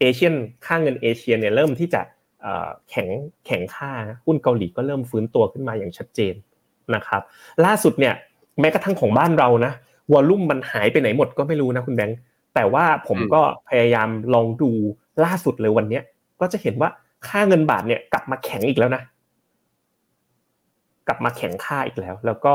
[0.00, 0.34] เอเชียน
[0.66, 2.00] ค่าเงินเอเชียเนี่ยเริ่มที่จะ
[2.90, 3.08] แข็ง
[3.46, 3.90] แข็งค่า
[4.26, 6.34] หุ้นเกาหลีก็เริ่มฟื้นตัวขึ้นมาอย่างชัดเจน
[6.94, 7.22] นะครับ
[7.64, 8.14] ล่าสุดเนี่ย
[8.60, 9.72] แม้กระทั่งของบ้านเรานะ
[10.12, 12.18] วอลลุ่มมันหายไปไหนหมดก็ไม่รู้นะคุณแบงค์
[12.54, 14.70] แต่ว่าผมก็พยายามลองดู
[15.24, 16.00] ล่าสุดเลยวันนี้
[16.40, 16.90] ก็จะเห็นว่า
[17.28, 19.02] ค่าเงินบาทเนี่ยกลับมาแข็งอีกแล้วนะ
[21.08, 22.54] กลับมาแข็งค่าอีกแล้ว แล้วก็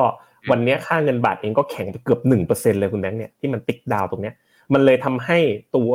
[0.52, 4.36] วันนี้ค่าเงินบาทเองก็แข็งไปเกือบหนึ่งเปอร์เซ็นเลยคุณแบงค์เนี่ยที่มัน tick down ตรงเนี้ย
[4.74, 5.38] มันเลยทำให้
[5.76, 5.92] ตัว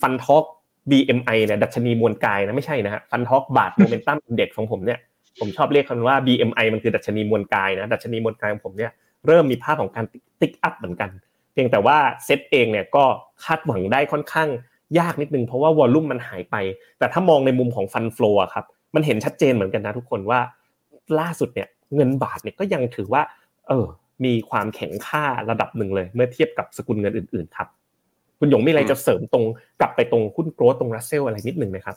[0.00, 0.44] ฟันท็อก
[0.90, 4.98] BMI เนี่ยดัชนีมวลกายนะไม่ใช่นะฮะ FundTalk Baht Momentum Index ของผมเนี่ย
[5.40, 8.90] ผมชอบเรียกกันว่า BMI มันคือดัชนีมวลกายนะดัชนีมวลกายของผมเนี่ย
[9.26, 10.04] เริ่มมีภาพของการ
[10.40, 11.10] tick up เหมือนกัน
[11.52, 13.04] เพียงแต่ว่าเซตเองเนี่ยก็
[13.44, 14.48] คาดหวังได้ค่อนข้าง
[14.98, 16.56] ยากนิดนึงเพราะว่า volume มันหายไป
[16.98, 20.40] แต่ถ้ามองในมุมของ fund flow ครับมันเห็นชัดเจนเหมือนกันนะทุกคนว่า
[21.20, 23.22] ล่าสุดเนี่ยเงินบาทเนี่ยก็ยังถือว่า
[23.68, 23.86] เออ
[24.24, 27.68] มีความแข็งค่าระดับหนึ่งเลย เมื่อเทียบกับสกุลเงินอื่น ๆ ครับ
[28.38, 29.44] คุณหยงมีอะไรจะเสริมตรง
[29.80, 31.96] กลับไปตรงหุ้น growth ตรงรัสเซลอะไรนิดหนึ่งไหมครับ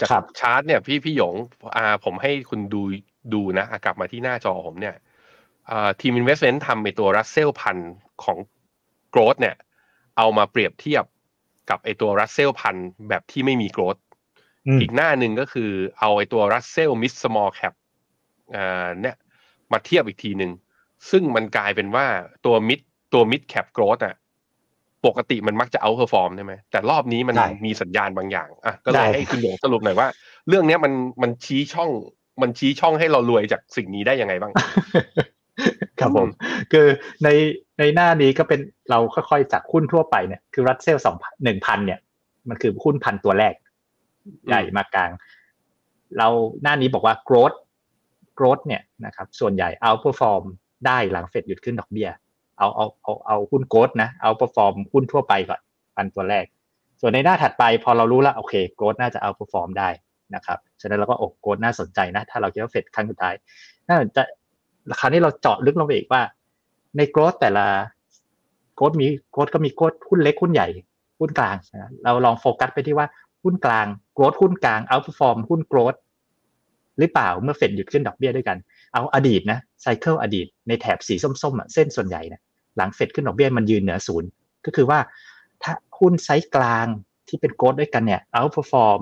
[0.00, 0.08] จาก
[0.40, 1.34] ชาร์ตเนี่ยพี่พี่หยง
[1.76, 2.82] อ่าผมให้คุณดู
[3.34, 4.94] ดูนะกลับมาที่หน้าจอผมเนี่ย
[6.00, 7.76] ทีม Investment ทำในตัวรัสเซลพัน
[8.24, 8.38] ของ
[9.10, 9.56] growth เนี่ย
[10.18, 11.04] เอามาเปรียบเทียบ
[11.70, 12.76] กับไอตัวรัสเซลพัน
[13.08, 14.04] แบบที่ไม่มี growth
[14.80, 15.70] อีกหน้าหนึ่งก็คือ
[16.00, 17.74] เอาไอตัว Russell mid small cap
[19.02, 19.16] เนี่ย
[19.72, 20.52] มาเทียบอีกทีหนึ่ง
[21.10, 22.06] ซึ่งมันกลายเป็นว่า
[22.46, 22.80] ตัว mid
[23.14, 24.14] ตัว mid cap growth อะ
[25.06, 30.08] ปกติมันมักจะ outperform ใช่ไหมแต่รอบนี้มันมีสัญญาณบางอย่างอะก็เลยให้คุณหยงสรุปหน่อยว่า
[30.48, 31.90] เรื่องนี้มันมันชี้ช่อง
[32.42, 34.52] มันชี้ช่องให้เรารวยจากสิ่งนี้ได้ยังไงบ้าง
[36.00, 36.28] ครับผม
[36.72, 36.86] คือ
[37.24, 37.28] ใน
[37.78, 38.60] ในหน้านี้ก็เป็น
[38.90, 42.00] เราค่อยๆจากหุ้นทั่วไปเนี่ยคือรัสเซลสองหนึ่งพันเนี่ย
[42.48, 43.54] มันคือหุ้นพันตัวแรก
[44.48, 45.10] ใหญ่มากลาง
[46.18, 46.28] เรา
[46.62, 47.56] หน้านี้บอกว่า growth
[48.40, 50.44] growth เนี่ยนะครับส่วนใหญ่ outperform
[50.86, 52.08] ได้หลังเฟดหยุดขึ้นดอกเบี้ย
[52.58, 55.60] เอาเอาเอาเอาหุ้นโกดนะ outperform หุ้นทั่วไปก่อน
[55.96, 56.44] ปันตัวแรก
[57.00, 59.88] ส่วนในหน้าถัดไปพอเรารู้แล้วโอเคโกดน่าจะ outperform ได้
[60.34, 63.34] นะครับฉะนั้นเราก็โอ้โกดน่าสนใจนะ ถ้าเราคิดว่าเฟดครั้งสุดท้าย
[63.88, 64.22] น่าจะ
[65.00, 66.22] คราวนี้เราเจาะลึกลงไปอีกว่า
[66.96, 67.66] ในโกดแต่ละ
[68.76, 70.68] โกดมีโกดก็มีโกดหุ้นเล็กหุ้นใหญ่
[71.20, 73.06] หุ้นกลางนะเราลองโฟกัสไปที่ว่า
[73.44, 75.94] หุ้นกลางโกดหุ้นกลาง outperform หุ้นโกด
[77.00, 78.58] หรือเปล่าเมื่อเฟดหยุดขึ้นดอกเบี้ยด้วยกัน
[78.94, 82.40] เอาอดีตนะไซเคิลอดีตในแถบสีส้มๆอะเส้นส่วนใหญ่นะ
[82.76, 84.28] หลังเฟดขึ้นดอกเบี้ยมันยืนเหนือศูนย์
[84.64, 84.98] ก็คือว่า
[85.62, 86.86] ถ้าหุ้นไซส์กลาง
[87.28, 89.00] ที่เป็น growth ด้วยกันเนี่ย outperform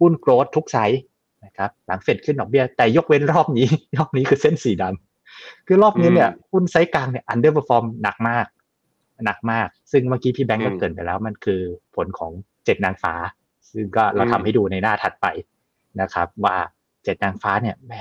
[0.00, 1.00] หุ้น growth ทุกไซส์
[1.44, 8.46] นะครับหลังเฟดขึ้นดอกเบี้ยแต่ยกเว้นรอบนี้ รอบนี้คือเส้นสีดำคือรอบนี้เนี่ยหุ้นไซส์กลางเนี่ย underperform หนักมาก
[9.24, 11.60] หนักมาก ซึ่งเมื่อกี้พี่แบงก์ก็เกริ่นไปแล้วมันคือ
[11.96, 12.32] ผลของ
[12.64, 13.14] เจ็ดนางฟ้า
[13.72, 15.26] ซึ่งก็เราทำให้ดูในหน้าถัดไป
[16.00, 16.56] นะครับ ว่า
[17.04, 18.00] เจ็ดนางฟ้าเนี่ยแม่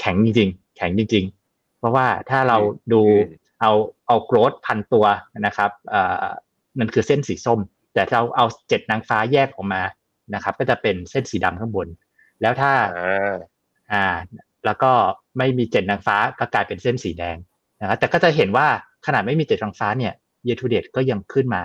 [0.00, 2.58] แข็งจริง ๆ แข็งจริง ๆ เพราะว่าถ้าเรา
[2.92, 3.02] ดู
[3.60, 3.72] เอา
[4.06, 5.06] เอาโกรดพันตัว
[5.46, 6.26] นะครับเอ่อ
[6.78, 7.60] มันคือเส้นสีส้ม
[7.94, 9.82] แต่เราเอาเจ็ดนางฟ้าแยกออกมา
[10.34, 11.88] นะครับ ก็จะเป็นเส้นสีดำข้างบน
[12.40, 12.72] แล้วถ้า
[13.92, 14.04] อ่า
[14.64, 14.92] แล้วก็
[15.38, 17.36] ไม่มีเจ็ดนางฟ้าก็กลายเป็นเส้นสีแดง
[17.80, 18.66] นะครับแต่ก็จะเห็นว่า
[19.06, 20.12] ขนาดไม่มีเจ็ดนางฟ้าเนี่ย
[20.46, 21.62] เยทูเดตก็ยังขึ้นมา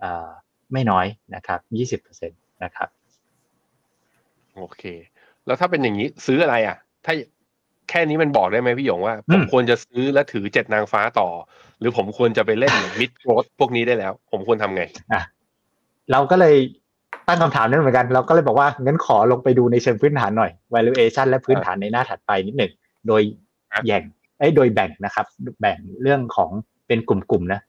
[0.00, 0.28] เอ่อ
[0.72, 2.88] ไม่น้อยนะครับยี่สิบเปอร์เซ็นตนะครับ
[4.54, 4.82] โอเค
[5.46, 7.14] แล้วถ้าเป็นอย่างนี้ซื้ออะไรอะ ถ้า
[7.90, 11.28] แค่นี้มันบอกได้ไหมพี่หยงว่าอืผมมควรจะซื้อและถือเจ็ดนางฟ้าต่อ
[11.80, 14.82] หรือผมควรจะไปเล่นมิดโกรดพวกนี้ได้แล้ว ผมควรทำไง
[16.12, 16.56] เราก็เลย
[17.28, 22.72] ตั้งคำถามนั้นเหมือนกัน เราก็เลยบอกว่างั้นขอลงไปดูในเชิงพื้นฐานหน่อย valuation และพื้นฐานในหน้าถัดไปนิดหนึ่ง
[23.08, 23.22] โดย
[23.72, 24.02] ครับแย่ง
[24.38, 25.26] ไอ้ยโดยแบ่งนะครับ
[25.60, 26.50] แบ่งเรื่องของ
[26.86, 27.60] เป็นกลุ่มๆนะ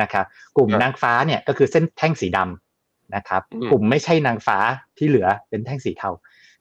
[0.00, 0.24] นะครับ
[0.56, 4.58] กลุ่มครับนางฟ้าเนี่ยก็คือเส้นแท่งสีดำนะครับอืมกลุ่มไม่ใช่นางฟ้า
[4.98, 6.10] ที่เหลือเป็นแท่งสีเทา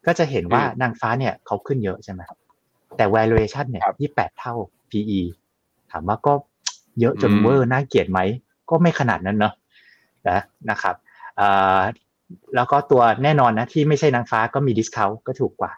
[0.06, 2.38] ก็จะเห็นว่าอืมนางฟ้าเนี่ยเขาขึ้นเยอะใช่ไหมครับ
[2.98, 4.56] แต่ valuation เนี่ยครับยี่แปดเท่า
[4.92, 5.22] PE
[5.92, 6.34] ถามว่าก็
[7.00, 8.20] เยอะจนอืม over น่าเกลียดไหม
[8.70, 9.54] ก็ไม่ขนาดนั้นเนอะ
[10.30, 10.96] นะนะครับ
[11.38, 11.80] เอ่อ
[12.56, 15.72] แล้วก็ตัวแน่นอนนะที่ไม่ใช่นางฟ้าก็มี discount ก็ถูกกว่า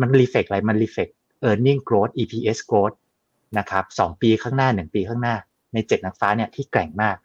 [0.00, 1.08] มัน reflect อะไร มัน reflect
[1.48, 2.96] earning growth EPS growth
[3.58, 5.36] นะครับสองปีข้างหน้าหนึ่งปีข้างหน้า
[5.72, 7.16] ในเจ็ดนางฟ้าเนี่ยที่แกร่งมาก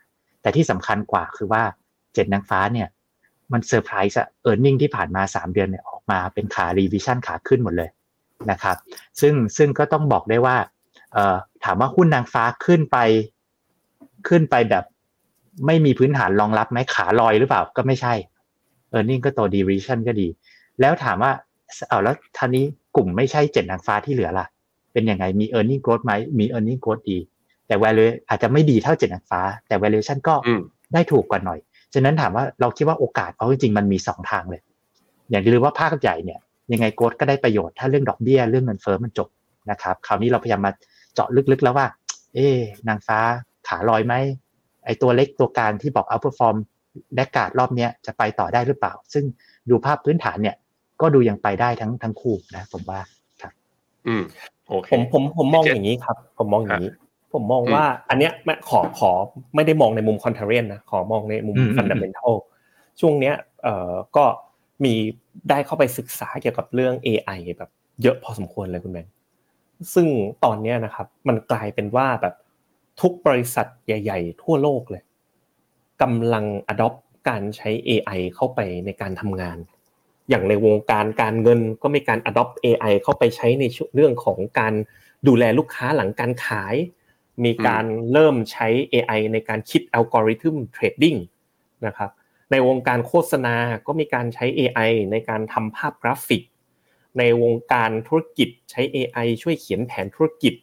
[0.41, 1.63] แต่ที่สำคัญกว่าคือว่า
[2.13, 2.88] เจ็ดนางฟ้าเนี่ย
[3.53, 7.89] มันเซอร์ไพรส์อะ earning ที่ผ่านมาสามเดือนเนี่ยออกมาเป็นขา revision ขาขึ้นหมดเลย
[8.51, 8.77] นะครับ
[9.21, 10.57] ซึ่งซึ่งก็ต้องบอกได้ว่า
[11.13, 12.97] เอ่อถามว่าหุ้นนางฟ้าขึ้นไป
[14.27, 14.85] ขึ้นไปแบบ
[15.65, 18.13] ไม่มีพื้นฐานรองรับไหมขาลอยหรือเปล่าก็ไม่ใช่
[18.89, 20.27] earning ก็โต revision ก็ดี
[20.79, 21.31] แล้วถามว่า
[21.88, 24.47] เอาแล้วทีนี้กลุ่มไม่ใช่เจ็ดนางฟ้าที่เหลือล่ะ
[24.93, 26.73] เป็นยังไงมี e a r n i n g growth ไหมมี e a r n i
[26.73, 27.17] n g growth ดี
[27.67, 30.62] แต่ value อาจจะไม่ดีเท่าเจ็ดนางฟ้า แต่ valuation ก็อืม
[30.93, 31.59] ได้ถูกกว่าหน่อย
[31.93, 34.62] ฉะนั้นถามว่าเราคิดว่าโอกาสเอาจริงๆมันมีสองทางเลย
[35.30, 36.39] อย่างที่รู้ว่าภาคใหญ่เนี่ย
[36.73, 39.30] ยังไงโกดก็ได้ประโยชน์ถ้าเรื่องดอกเบี้ยเรื่องเงินเฟ้อมันจบ
[39.71, 40.71] นะครับ คราวนี้เราพยายามมา
[41.13, 41.88] เจาะลึกๆแล้วว่า
[42.36, 43.19] เอ๊ะนางฟ้า
[43.67, 44.13] ขาลอยไหม
[44.86, 46.58] ไอตัวเล็กตัวกลางที่บอก outperform
[47.15, 49.23] และกาดรอบเนี้ยจะไปต่อได้หรือเปล่า ซึ่ง
[49.69, 50.56] ดูภาพพื้นฐานเนี่ย
[51.02, 52.99] ก็ดูยังไปได้ทั้งทั้งคู่นะ ผมว่า
[54.08, 54.23] อืม
[54.69, 56.91] โอเคผมผมผมมองเจ็ดอย่างนี้ครับ ผมมองอย่างนี้
[57.33, 59.11] ผมมองว่าอันเนี้ยไม่ขอขอ
[59.55, 62.34] ไม่ได้มองในมุม contrarian นะขอมองในมุมอืมอืม fundamental
[62.99, 64.25] ช่วงเนี้ยเอ่อก็
[64.83, 64.93] มี
[65.49, 67.69] ได้เข้าไปศึกษาเกี่ยวกับเรื่อง AI แบบ
[68.01, 69.13] เยอะพอสมควรเลยคุณแบงค์
[69.93, 70.07] ซึ่ง
[70.43, 72.35] ตอนเนี้ยนะครับ มันกลายเป็นว่าแบบ
[73.01, 75.03] ทุกบริษัทใหญ่ ๆ ทั่วโลกเลย
[76.01, 76.97] กำลัง adopt
[77.29, 79.57] การใช้ AI เข้าไปในการทำงาน
[80.29, 83.63] อย่างในวงการการเงินก็มีการ adopt AI เข้าไปใช้ใน
[83.95, 84.73] เรื่องของการ
[85.27, 86.75] ดูแลลูกค้าหลังการขาย
[87.45, 91.15] มีการเริ่มใช้ AI ในการคิด algorithm trading
[91.86, 92.12] นะครับ
[92.52, 93.56] ในวงการโฆษณา
[93.88, 96.43] ก็มีการใช้ AI ในการทำภาพกราฟิก
[97.19, 100.54] ในวงการธุรกิจใช้ AI ช่วยเขียนแผนธุรกิจ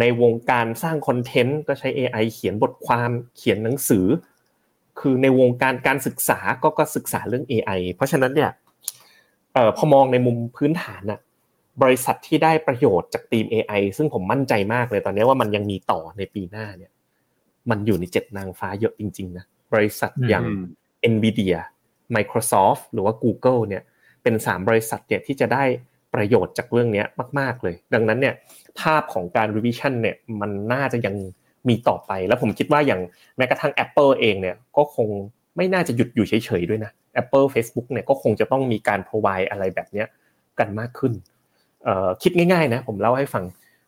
[0.00, 4.06] ในวงการสร้าง content ก็ใช้ AI เขียนบทความเขียนหนังสือ
[5.00, 8.50] คือในวงการการศึกษาก็ก็ศึกษาเรื่อง AI เพราะฉะนั้นเนี่ย
[9.54, 11.20] เอ่อพอมองในมุมพื้นฐานน่ะ
[11.82, 16.90] บริษัทที่ได้ประโยชน์จากทีม AI ซึ่งผมมั่นใจมากเลยตอนนี้ว่ามันยังมีต่อในปีหน้าเนี่ย
[17.70, 20.62] มันอยู่ในเจ็ดนางฟ้าเยอะจริงๆนะบริษัทอย่างอืม
[21.12, 21.58] NVIDIA
[22.16, 23.82] Microsoft หรือว่า Google เนี่ย
[24.22, 25.64] เป็นสามบริษัทเนี่ยที่จะได้
[26.14, 27.06] ประโยชน์จากเรื่องเนี้ย
[27.38, 28.34] มาก ๆเลย ดังนั้นเนี่ย
[28.80, 31.14] ภาพของการ revision เนี่ยมันน่าจะยัง
[31.68, 33.00] มีต่อไป แล้วผมคิดว่าอย่าง
[33.36, 35.08] แม้กระทั่ง Apple เองเนี่ยก็คง
[35.56, 40.06] ไม่น่าจะหยุดอยู่เฉยๆด้วยนะ Apple Facebook เนี่ยก็คงจะต้องมีการ provide อะไรแบบเนี้ย
[40.58, 41.39] กันมากขึ้นเอ่อ
[42.22, 43.44] คิดง่ายๆนะผมเล่าให้ฟัง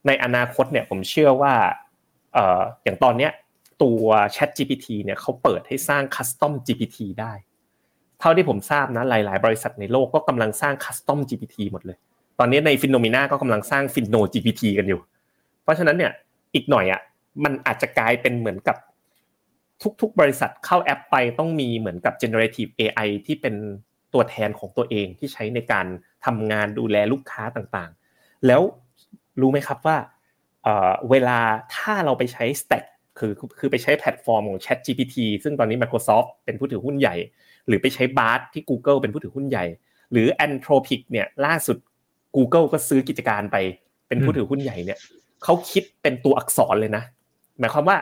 [0.07, 1.55] ในอนาคตเนี่ยผมเชื่อว่า
[2.85, 3.33] อย่างตอนเนี้ย
[3.83, 7.33] ตัว Chat GPT เนี่ยเขาเปิดให้สร้าง Custom GPT ได้
[8.21, 11.99] เท่าที่ผมทราบนะหลาย ๆ บริษัทในโลกก็กำลังสร้าง Custom GPT หมดเลย
[12.39, 15.01] ตอนนี้ใน f i n o m e n a ก็กำลังสร้าง Fino GPT กันอยู่
[15.63, 16.13] เพราะฉะนั้นเนี่ย
[16.55, 17.01] อีกหน่อยอะ
[17.45, 18.77] มันอาจจะกลายเป็นเหมือนกับ
[20.01, 23.55] ทุก ๆ บริษัทเข้าแอปไปต้องมีเหมือนกับ generative AI ที่เป็น
[24.15, 25.87] ตัวแทนของตัวเองที่ใช้ในการ
[26.27, 28.63] ทำงานดูแลลูกค้าต่างๆ แล้ว
[29.41, 29.97] รู้ไหมครับว่า
[30.63, 31.39] เอ่อเวลา
[31.75, 32.85] ถ้าเราไปใช้ Stack
[33.19, 37.17] คือคือไปใช้แพลตฟอร์มของ Chat GPT ซึ่งตอนนี้ Microsoft เป็นผู้ถือหุ้นใหญ่
[37.67, 39.65] หรือไปใช้ Bard ที่ Google เป็นผู้ถือหุ้นใหญ่
[40.13, 41.77] หรือ Anthropic เนี่ยล่าสุด
[42.37, 43.57] Google ก็ซื้อกิจการไป
[44.09, 44.99] เป็นผู้ถือหุ้นใหญ่เนี่ย
[45.45, 47.05] เขาคิดเป็นตัวอักษรเลยนะ
[47.59, 47.97] หมายความว่า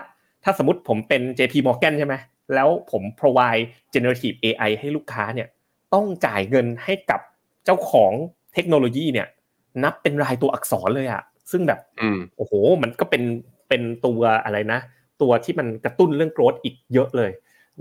[0.44, 2.14] ถ้าสมมติผมเป็น JP Morgan ใช่ไหม
[2.54, 5.48] แล้วผม provide generative AI ให้ลูกค้าเนี่ย
[5.94, 7.20] ต้องจ่ายเงินให้กับ
[7.64, 8.12] เจ้าของ
[8.54, 9.28] เทคโนโลยีเนี่ย
[9.84, 13.22] นับเป็นรายตัวอักษรเลยอะซึ่งแบบอืมโอ้โห มันก็เป็น
[13.68, 14.80] เป็นตัวอะไรนะ
[15.22, 17.30] ตัวที่มันกระตุ้นเรื่องโกรธอีกเยอะเลย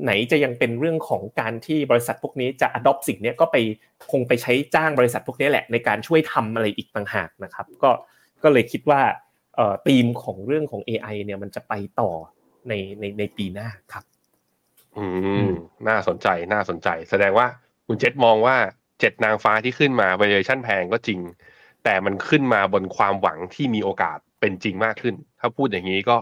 [0.04, 3.58] ไหนจะยังเป็นเรื่องของการที่บริษัทพวกนี้จะ adopt สิ่งเนี้ยก็ไป
[4.12, 7.92] คงไปใช้จ้างบริษัทพวกนี้แหละ ในการช่วยทำอะไรอีกต่างหากนะครับ ก็
[8.44, 9.02] ก็เลยคิดว่า
[9.56, 12.12] เอ่อธีมของเรื่องของ AI เนี่ยมันจะไปต่อ
[12.68, 14.04] ในในในปีหน้าครับ
[14.98, 15.06] อื
[15.52, 15.54] ม
[15.88, 17.48] น่าสนใจน่าสนใจ แสดงว่า
[17.88, 18.56] คุณเจษมองว่า
[19.00, 21.20] เจ็ดนางฟ้าที่ขึ้นมา valuation แพงก็จริง
[21.84, 26.18] แต่มันขึ้นมาบนความหวังที่มีโอกาสเป็นจริงมากขึ้น ถ้าพูดอย่างนี้ก็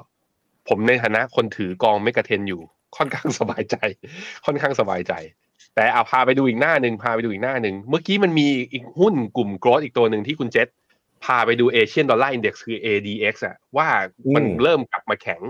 [0.68, 2.62] ผมในฐานะคนถือกอง MEGA10อยู่
[2.98, 3.76] ค่อนข้างสบายใจ
[4.46, 5.14] ค่อนข้างสบายใจ
[5.76, 10.68] แต่เอาพาไปดูอีกหน้าหนึ่งพาไปดูอีกหน้าหนึ่งเมื่อกี้มันมีอีกหุ้นกลุ่ม growth อีกตัวหนึ่งที่คุณเจษ
[11.24, 13.88] พาไปดู Asian Dollar Index คือ ADX อะว่า
[14.36, 15.42] มันเริ่มกลับมาแข็ง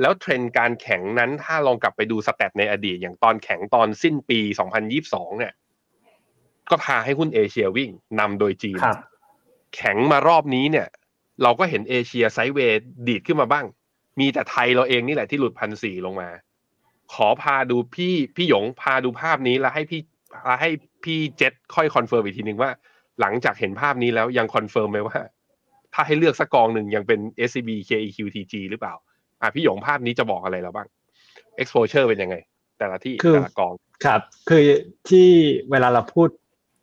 [0.00, 4.40] แล้วเทรนด์การแข็งนั้นถ้าลองกลับไปดู stat ในอดีต อย่างตอนแข็งตอนสิ้นปี
[4.88, 5.52] 2022 เนี่ย
[6.70, 8.98] ก็พาให้หุ้นเอเชียวิ่งนำโดยจีนครับ
[9.74, 10.88] แข็งมารอบนี้เนี่ย
[11.42, 13.64] เราก็เห็นเอเชีย sideways ดีดขึ้นมาบ้าง
[14.20, 16.28] มีแต่ไทยเราเองนี่แหละที่หลุดพันสี่ลงมา
[17.14, 20.00] ขอพาดูพี่พี่หยงพาดูภาพนี้แล้วให้พี่
[20.60, 20.70] ให้
[21.04, 22.70] พี่เจษค่อย confirm อีกทีหนึ่งว่า
[23.20, 25.18] หลังจากเห็นภาพนี้แล้วยัง confirm ไหมว่า
[25.94, 28.94] ถ้าให้เลือกสักกองหนึ่งยังเป็น SCB KEQ TG หรือเปล่า
[29.40, 30.88] อะพี่หยงภาพนี้จะบอกอะไรเราบ้าง
[31.62, 32.36] exposure เป็นยังไง
[32.78, 33.72] แต่ละที่คือแต่ละกอง
[34.04, 34.60] ครับ คือ
[35.08, 35.28] ที่
[35.70, 36.28] เวลาเราพูด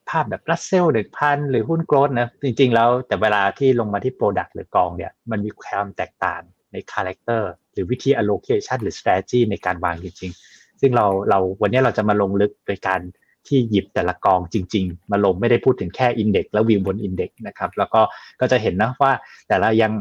[0.09, 6.41] ภาพแบบรัสเซลหรือพันหรือหุ้น growth นะจริง ๆ แล้วแต่เวลาที่ลงมาที่ Product หรือกองเนี่ยมันมีความแตกต่าง
[6.71, 13.01] ใน character หรือวิธี allocation หรือ strategy ในการวางจริง ๆ ซึ่งเราเราวันนี้เราจะมาลงลึกโดยการ
[13.47, 18.01] ที่หยิบแต่ละกองจริง ๆ มาลงไม่ได้พูดถึงแค่ index แล้ววิวบน index นะครับแล้วก็
[18.41, 19.11] ก็จะเห็นนะว่า
[19.47, 19.93] แต่ละยัง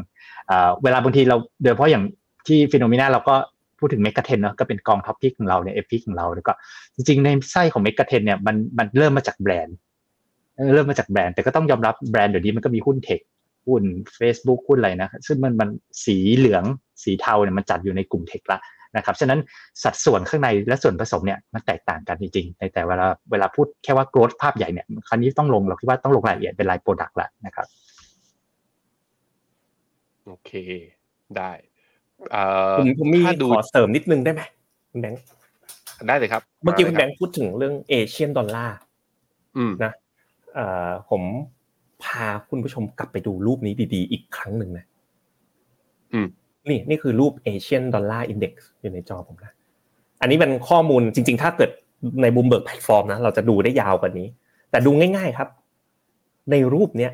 [0.83, 2.03] เวลาบางทีเราโดยเฉพาะอย่าง
[2.47, 3.35] ที่ FINNOMENA เราก็
[3.79, 6.53] พูดถึง MEGA10เนาะก็เป็นกอง top pick ของเราเนี่ย A pick ของเราแล้วก็
[6.95, 9.75] จริงๆในไส้ของ MEGA10เนี่ยมันมันเริ่มมาจากแบรนด์
[10.57, 13.21] เออเริ่มมาจากแบรนด์แต่ก็ต้องยอมรับแบรนด์เดี๋ยวนี้มันก็มีหุ้น tech
[13.67, 13.83] หุ้น
[14.19, 15.69] Facebook หุ้นอะไรนะซึ่งมันมัน
[16.05, 16.63] สีเหลือง
[17.03, 18.59] สีเทาเนี่ยมันจัดอยู่ในกลุ่ม tech ละ
[18.97, 19.39] นะครับฉะนั้น
[19.83, 27.67] สัดส่วนข้างในและส่วนผสมเนี่ยมันแตกต่างกันจริงๆในแต่เวลาเวลาพูดแค่ว่า growth ภาพใหญ่เนี่ยคราวนี้ต้องลงเราคิดว่าต้องลงรายละเอียดเป็นราย product ละนะครับ
[30.25, 30.51] โอเค
[31.37, 31.51] ได้
[32.31, 34.41] เอ่อผมผมมีถ้าดูขอเสริมนิดนึงได้ไหม
[34.91, 35.21] คุณแบงค์
[36.07, 38.75] ได้เลยครับ เมื่อกี้าคุณลแบยงค์พูดถึงเรื่อง Asian Dollar
[39.57, 40.04] อืมนะเอ่อ
[41.09, 41.21] ผม
[42.03, 44.85] พาคุณผู้ชมกลับไปดูรูปนี้ดีๆ อีกครั้งหนึ่งนะ
[46.13, 46.27] อืม
[46.69, 49.53] นี่นี่คือรูป Asian Dollar Index อยู่ในจอผมนะ
[50.21, 51.71] อันนี้เป็นข้อมูลจริง ๆ ถ้าเกิด
[52.21, 54.27] ในบูมเบิร์กแพลตฟอร์มนะเราจะดูได้ยาวกว่านี้
[54.71, 55.49] แต่ดูง่าย ๆครับ
[56.51, 57.11] ในรูปเนี้ย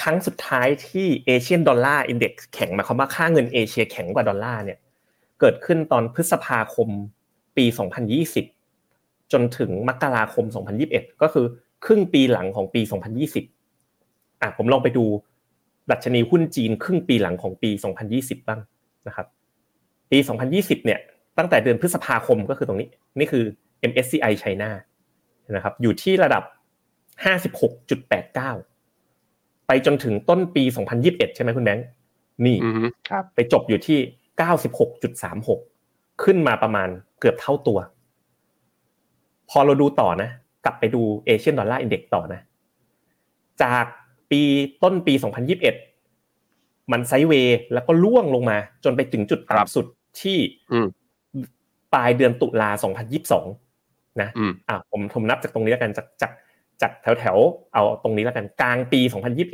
[0.00, 4.78] ครั้งสุดท้ายที่เอเชียนดอลลาร์อินเด็กซ์แข็งหมายความว่าค่าเงินเอเชียแข็งกว่าดอลลาร์เนี่ย
[5.40, 6.88] เกิดขึ้นตอนพฤษภาคม
[7.56, 7.64] ปี
[8.16, 8.55] 2020
[9.32, 10.44] จนถึงมกราคม
[10.84, 11.46] 2021 ก็คือ
[11.84, 12.80] ครึ่งปีหลังของปี
[13.60, 15.04] 2020อะผมลองไปดู
[15.90, 17.70] ดัชนีหุ้นจีนครึ่งปีหลังของปี
[18.08, 18.60] 2020 บ้าง
[19.06, 19.26] นะครับ
[20.10, 20.18] ปี
[20.52, 21.00] 2020 เนี่ย
[21.38, 23.44] ตั้งแต่เดือนพฤษภาคมก็คือตรงนี้นี่คือ
[23.90, 24.70] MSCI China
[25.50, 26.42] นะครับ อยู่ที่ระดับ
[27.24, 30.62] 56.89 ไปจนถึงต้นปี
[30.98, 31.86] 2021 ใช่ไหมคุณแบงค์
[32.44, 32.74] นี่อืม
[33.08, 33.98] ครับ ไปจบอยู่ที่
[35.50, 36.88] 96.36 ขึ้นมาประมาณ
[37.20, 37.78] เกือบเท่าตัว
[39.50, 40.30] พอเราดูต่อนะ
[40.64, 42.40] กลับไปดูเอเชียนดอลลาร์อินเด็กต่อนะ
[43.62, 43.84] จาก
[44.30, 44.40] ปี
[44.82, 45.14] ต้นปี
[45.98, 49.86] 2021 มันไซด์เวย์แล้วก็ล่วงลงมา จนไปถึงจุดครับต่ำสุด
[50.20, 50.38] ที่
[50.72, 50.86] อืม
[51.94, 52.70] ปลายเดือนตุลา
[53.44, 56.32] 2022 นะอืมอะผมผมนับจากตรงนี้แล้วกันจากจาก
[56.80, 59.00] จากแถวแถวๆเอาตรงนี้แล้วกันกลางปี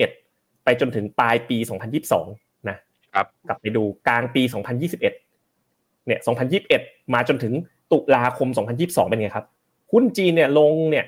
[0.06, 1.56] 2021 ไปจนถึงปลายปี
[2.12, 2.76] 2022 นะ
[3.14, 6.20] ครับกลับไปดูกลางปี 2021 เนี่ย
[6.66, 7.52] 2021 มาจนถึง
[7.92, 8.48] ตุลาคม
[8.80, 9.46] 2022 เป็นไงครับ
[9.92, 11.06] หุ้นจีนเนี่ยลงเนี่ย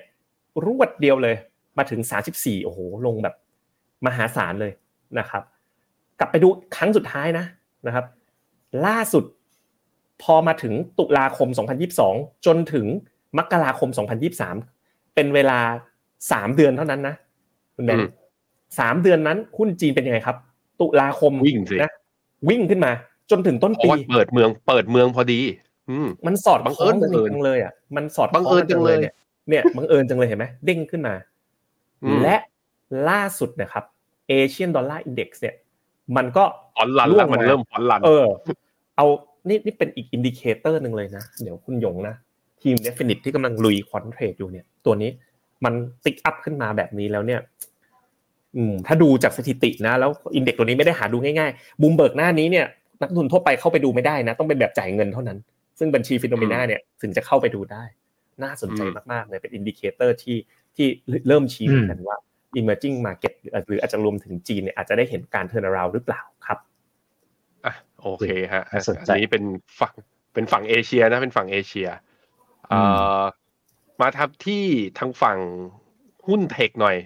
[0.66, 1.37] รวดเดียวเลย
[1.79, 2.01] มาถึง
[2.35, 3.35] 34 โอ้โห ลงแบบ
[4.07, 4.73] มหาศาลเลย
[5.18, 5.42] นะครับ
[6.18, 7.44] กลับไปดูครั้งสุดท้ายนะ
[7.87, 8.05] นะครับ
[8.87, 9.25] ล่าสุด
[10.23, 11.49] พอมาถึงตุลาคม
[11.97, 12.87] 2022 จนถึง
[13.38, 13.88] มกราคม
[14.53, 15.59] 2023 เป็นเวลา
[16.09, 17.14] 3 เดือนเท่านั้นนะ
[17.75, 18.12] คุณแบงอืค์ม
[18.79, 20.37] สามเดือนนั้นหุ้นจีนเป็นยังไงครับ
[20.81, 21.92] ตุลาคมวิ่งสินะ
[22.49, 22.92] วิ่งขึ้นมา
[23.31, 25.63] จนถึงต้นเพราะปีว่าเปิดเมืองเปิดเมืองพอดีอื
[26.07, 29.14] มมันสอดบังคเอิล้อญงกันบังเอิญจังเลยอะมันสอดบังเอิญคล้จังเลยเนี่ย
[29.49, 31.14] เนี่ยบังเอิญจังเลยเห็นไหมเด้งขึ้นมา
[32.03, 32.37] อืมและ
[33.09, 33.85] ล่าสุดนะครับ
[34.29, 35.55] Asian Dollar Index เนี่ย
[36.16, 38.27] มันก็ front run แล้วมันมาเริ่ม front run เออ
[38.97, 39.07] เอา
[39.49, 42.14] นี่นี่เป็นอีก indicator หนึ่งเลยนะ เดี๋ยวคุณหยงนะ
[42.62, 45.11] ทีมเดฟ i นิตที่กำลังลุย con trade อยู่เนี่ย ตัวนี้
[45.64, 47.40] มัน tick up ขึ้นมาแบบนี้แล้วเนี่ย
[48.57, 52.66] อืม ถ้าดูจากสถิตินะ แล้ว index ตัวนี้ไม่ได้หาดูง่ายๆบูมเบิร์กหน้านี้เนี่ย
[53.03, 55.38] นักลงทุนทั่วไปเข้าไปดูไม่ได้นะ ต้องเป็นแบบจ่ายเงินเท่านั้น
[55.78, 57.84] ซึ่งบัญชี FINNOMENA เนี่ยถึงจะเข้าไปดูได้
[58.42, 60.37] น่าสนใจอืมมากๆเลยเป็น indicator ที่
[60.76, 60.87] ที่
[61.28, 62.16] เริ่มชี้เหมือนกันว่า
[62.60, 66.58] emerging market หรือหรืออาจจะรวมถึงจีนเนี่ยอาจจะได้เห็นการ turn around หรือเปล่าครับ
[67.66, 69.44] อะโอเคฮะน่าสนใจอันนี้เป็น
[69.80, 69.94] ฝั่ง
[70.34, 71.88] เป็นฝั่งเอเชียนะเป็นฝั่งเอเชีย
[72.68, 72.80] เอ่
[73.20, 73.24] ออ
[74.00, 74.64] มาทับที่
[74.98, 75.38] ทางฝั่ง
[76.26, 76.96] หุ้น tech หน่อย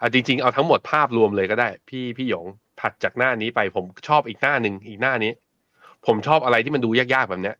[0.00, 2.46] อะจริง ๆ เอาทั้งหมดภาพรวมเลยก็ได้ พี่พี่หยง
[2.80, 5.32] ถัดจากหน้านี้ไปผมชอบอีกหน้าหนึ่งอีกหน้านี้
[6.06, 7.56] ผมชอบอะไรที่มันดูยากๆแบบเนี้ย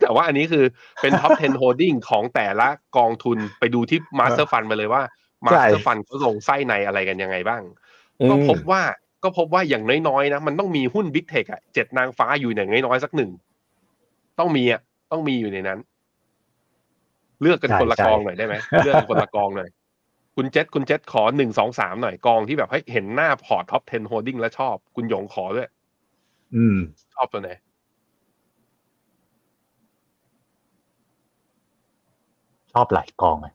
[0.00, 0.64] แต่ว่าอันนี้คือ
[1.02, 5.02] เป็น top 10 holding ของแต่ละกองทุนไปดูที่ master fund ไปเลยว่า
[5.46, 7.62] master fund เขาลงไส้ในอะไรกันยังไงบ้าง
[8.30, 8.82] ก็พบว่า
[9.24, 13.30] ก็พบว่าอย่างน้อยๆนะมันต้องมีหุ้น big tech อะเจ็ดนางฟ้าอยู่อย่างน้อยๆสักหนึ่ง
[14.38, 14.80] ต้องมีอะ
[15.12, 15.78] ต้องมีอยู่ในนั้น
[17.42, 19.70] เลือกกันใช่คนละใช่กองหน่อยได้ไหมเลือกกันคนละกองหน่อย
[20.36, 25.68] คุณเจษคุณเจษขอหนึ่งสองสามหน่อยกองที่แบบให้เห็นหน้าพอร์ตท็อป 10 holding แล้วชอบ คุณหยงขอด้วย
[26.56, 26.76] อืม
[27.14, 27.50] ชอบตัวไหน
[32.80, 33.54] อบหลายกองอะ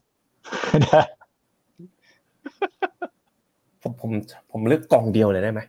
[3.82, 4.12] ผมผม
[4.52, 5.62] ผมเลือกกองเดียวเลยได้ไหม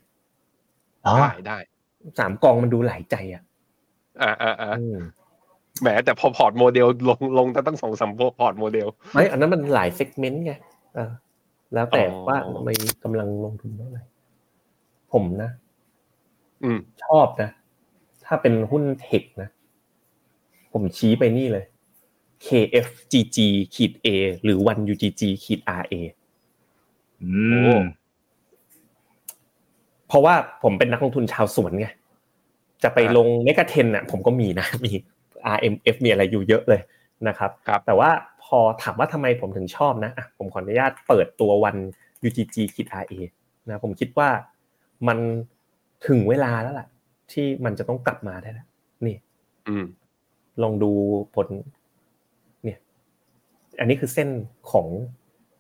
[1.07, 1.59] อ๋อได้ได้
[2.19, 3.43] สามกองมันดูหลายใจอะ
[4.23, 4.99] อ่าอ่าอ่าอืม
[5.81, 8.11] แหมแต่พอพอร์ตโมเดลลงลงตั้งสองสาม
[8.41, 10.53] พอร์ตโมเดลไม่อันนั้นมันหลาย segment ไง
[10.95, 11.11] เออ
[11.75, 14.03] แล้วแต่อ๋อว่าไม่กำลังลงทุนเท่าไหร่
[15.13, 15.51] ผมนะ
[16.63, 17.51] อืมชอบนะ
[18.27, 19.49] ถ้าเป็นหุ้นเทคนะ
[20.73, 21.65] ผมชี้ไปนี่เลย
[22.47, 23.39] KFGG
[23.75, 24.07] ขีด A
[24.43, 25.95] หรือ1 UGG ขีด RA
[27.23, 27.31] อื
[27.65, 27.85] โอ้ม
[30.09, 31.87] เพราะว่าผมเป็นนักลงทุนชาวสวนไง
[32.83, 34.93] จะไปลงเมกะเทนน่ะ ผมก็มีนะ มี
[35.57, 36.81] RMF มีอะไรอยู่เยอะเลย
[37.29, 38.11] นะครับครับแต่ว่า
[38.45, 41.77] พอถามว่าทำไมผมถึงชอบนะอะผมขออนุญาตเปิดตัววัน
[42.27, 43.15] UGG ขีด RA
[43.69, 44.29] นะ ผมคิดว่า
[45.09, 45.19] มัน
[46.09, 46.89] ถึงเวลาแล้วล่ะ
[47.33, 48.67] ที่มันจะต้องกลับมาได้แล้ว
[49.07, 49.17] นี่
[49.69, 49.85] อืม
[50.63, 50.91] ลองดู
[51.35, 51.69] ผลเนี่ย
[53.83, 54.29] อันนี้คือเส้น
[54.71, 54.87] ของ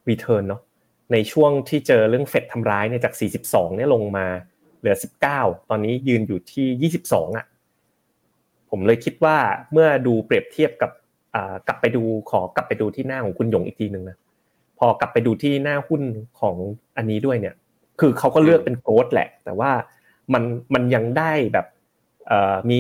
[0.08, 0.62] return เนาะ
[1.12, 3.14] ในช่วงที่เจอเรื่องเฟดทำร้ายเนี่ยจาก
[3.48, 4.26] 42 เนี่ยลงมา
[4.78, 4.96] เหลือ
[5.32, 7.46] 19 ตอนนี้ยืนอยู่ที่ 22อะ
[8.70, 9.37] ผมเลยคิดว่า
[9.72, 10.90] เมื่อดูเปรียบเทียบกับ
[11.66, 14.16] กลับไปดูขอกลับไปดูที่หน้าของคุณหยงอีกทีหนึ่งนะ
[14.78, 16.02] พอกลับไปดูที่หน้าหุ้น
[16.40, 16.56] ของ
[16.96, 17.54] อันนี้ด้วยเนี่ย
[18.00, 19.70] คือเขาก็เลือกเป็น growth แหละ แต่ว่า
[20.32, 20.42] มัน
[20.74, 21.66] มันยังได้แบบ
[22.70, 22.78] มี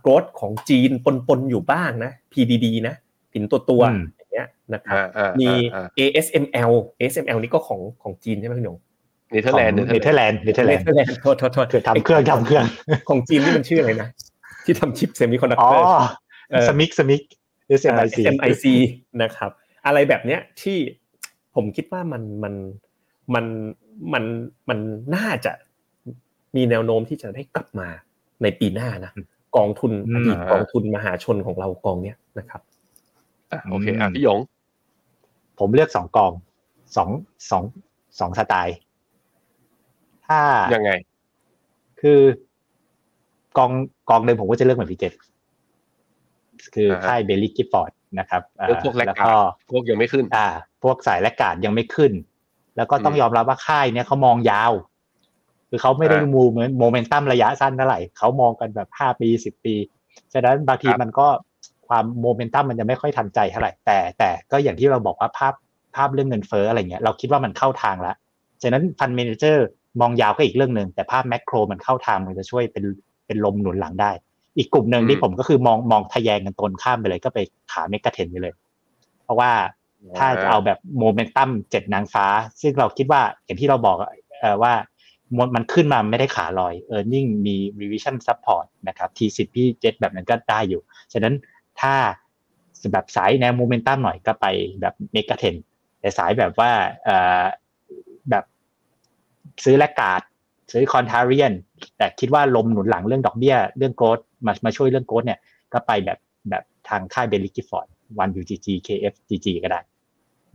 [0.00, 0.90] growth ของจีน
[1.28, 2.94] ปนๆอยู่บ้างนะ PDD นะ
[3.32, 3.82] พินตัวตัว
[4.32, 8.76] เงี้ยนะครับอ่าอ่ามีอ่า ASML ASML นี่ก็ของของจีนใช่ไหมคุณหยง
[9.32, 12.64] เนเธอร์แลนด์เนเธอร์แลนด์เนเธอร์แลนด์เนเธอร์แลนด์โทษโทษโทษคือทำเครื่องทำเครื่อง
[13.08, 14.08] ของจีนนี่มันชื่ออะไรนะ
[14.64, 15.86] ที่ทำชิป semiconductor อ๋อ
[16.50, 17.22] เออสมิกสมิก
[17.80, 18.64] SMIC SMIC
[19.22, 19.50] นะครับ
[19.86, 20.78] อะไรแบบเนี้ยที่
[21.54, 22.54] ผมคิดว่ามันมัน
[23.34, 23.44] มัน
[24.12, 24.24] มัน
[24.68, 24.78] มัน
[25.16, 25.52] น่าจะ
[26.56, 27.88] มีแนวโน้มที่จะได้กลับมา
[28.42, 29.12] ในปีหน้านะ
[29.56, 32.60] กองทุนอืมอดีตกองทุนมหาชนของเรากองเนี้ยนะครับ
[33.52, 34.40] อะโอเคอะพี่หยง
[35.58, 36.32] ผมเลือกสองกอง
[36.96, 37.10] สอง
[37.50, 37.64] สอง
[38.20, 38.76] สองสไตล์
[40.26, 40.40] ถ้า
[40.74, 40.90] ยังไง
[42.00, 42.20] คือ
[43.58, 43.70] กอง
[44.10, 45.12] กองหนึ่งผมก็จะเลือกเหมือนพี่เจษ
[46.74, 49.38] คืออ่าฮะค่าย Baillie Gifford นะครับอ่าเลือกพวก laggard
[49.70, 50.46] พวกยังไม่ขึ้น อ่า
[50.82, 52.12] พวกสาย laggard ยังไม่ขึ้น
[52.76, 54.72] แล้วก็ต้องอืมยอมรับว่าค่ายเนี้ยเขามองยาว
[55.68, 59.74] คือเขาไม่ได้อ่ามูเหมือนโมเมนตัมระยะสั้นเท่าไหร่เขามองกันแบบห้าปีสิบปี
[60.32, 61.28] ฉะนั้นบางทีครับมันก็
[61.92, 65.54] ความโมเมนตัมมันจะไม่ค่อยทันใจเท่าไหร่แต่แต่ก็อย่างที่เราบอกว่าภาพ
[65.96, 68.16] ภาพเรื่องเงินเฟ้ออะไรเงี้ยเราคิดว่ามันเข้าทางแล้ว
[68.62, 69.66] ฉะนั้น fund manager
[70.00, 72.84] มองยาวก็อีกเรื่องหนึ่งแต่ภาพ macro มันเข้าทางมันจะช่วยเป็น
[73.26, 74.10] เป็นลมหนุนหลังได้
[74.58, 77.38] อีกกลุ่มหนึ่งอืมที่ผมก็คือมองมองทะแยงกันตนข้ามไปเลยก็ไป
[77.72, 78.54] ขา MEGA10ไปเลย
[79.24, 79.50] เพราะว่า
[80.18, 82.26] ถ้าจะเอาแบบโมเมนตัม7 นางฟ้า
[82.60, 83.96] ซึ่งเราคิดว่าอย่างที่เราบอก
[84.40, 84.72] เออว่า
[85.38, 91.34] มันมันขึ้นมาไม่ได้ขาลอย e a r n i n g มี revision support นะครับทีสิพี่เจษแบบนั้นก็ได้อยู่ ฉะนั้น
[91.80, 91.94] ถ้า
[92.92, 94.46] แบบสายแนวโมเมนตัมหน่อยก็ไป
[94.80, 95.56] แบบ MEGA10
[96.00, 96.70] แต่สายแบบว่า
[97.04, 97.44] เอ่อ
[98.30, 98.44] แบบ
[99.64, 100.22] ซื้อ laggard
[100.72, 101.52] ซื้อ contrarian
[101.96, 105.38] แต่คิดว่าลมหนุนหลังเรื่องดอกเบี้ย เรื่อง growth มามาช่วยเรื่อง growth เนี่ย
[105.72, 106.18] ก็ไปแบบ
[106.50, 107.86] แบบทางค่าย Baillie Gifford
[108.18, 109.80] ONE UGG KFGG ก็ได้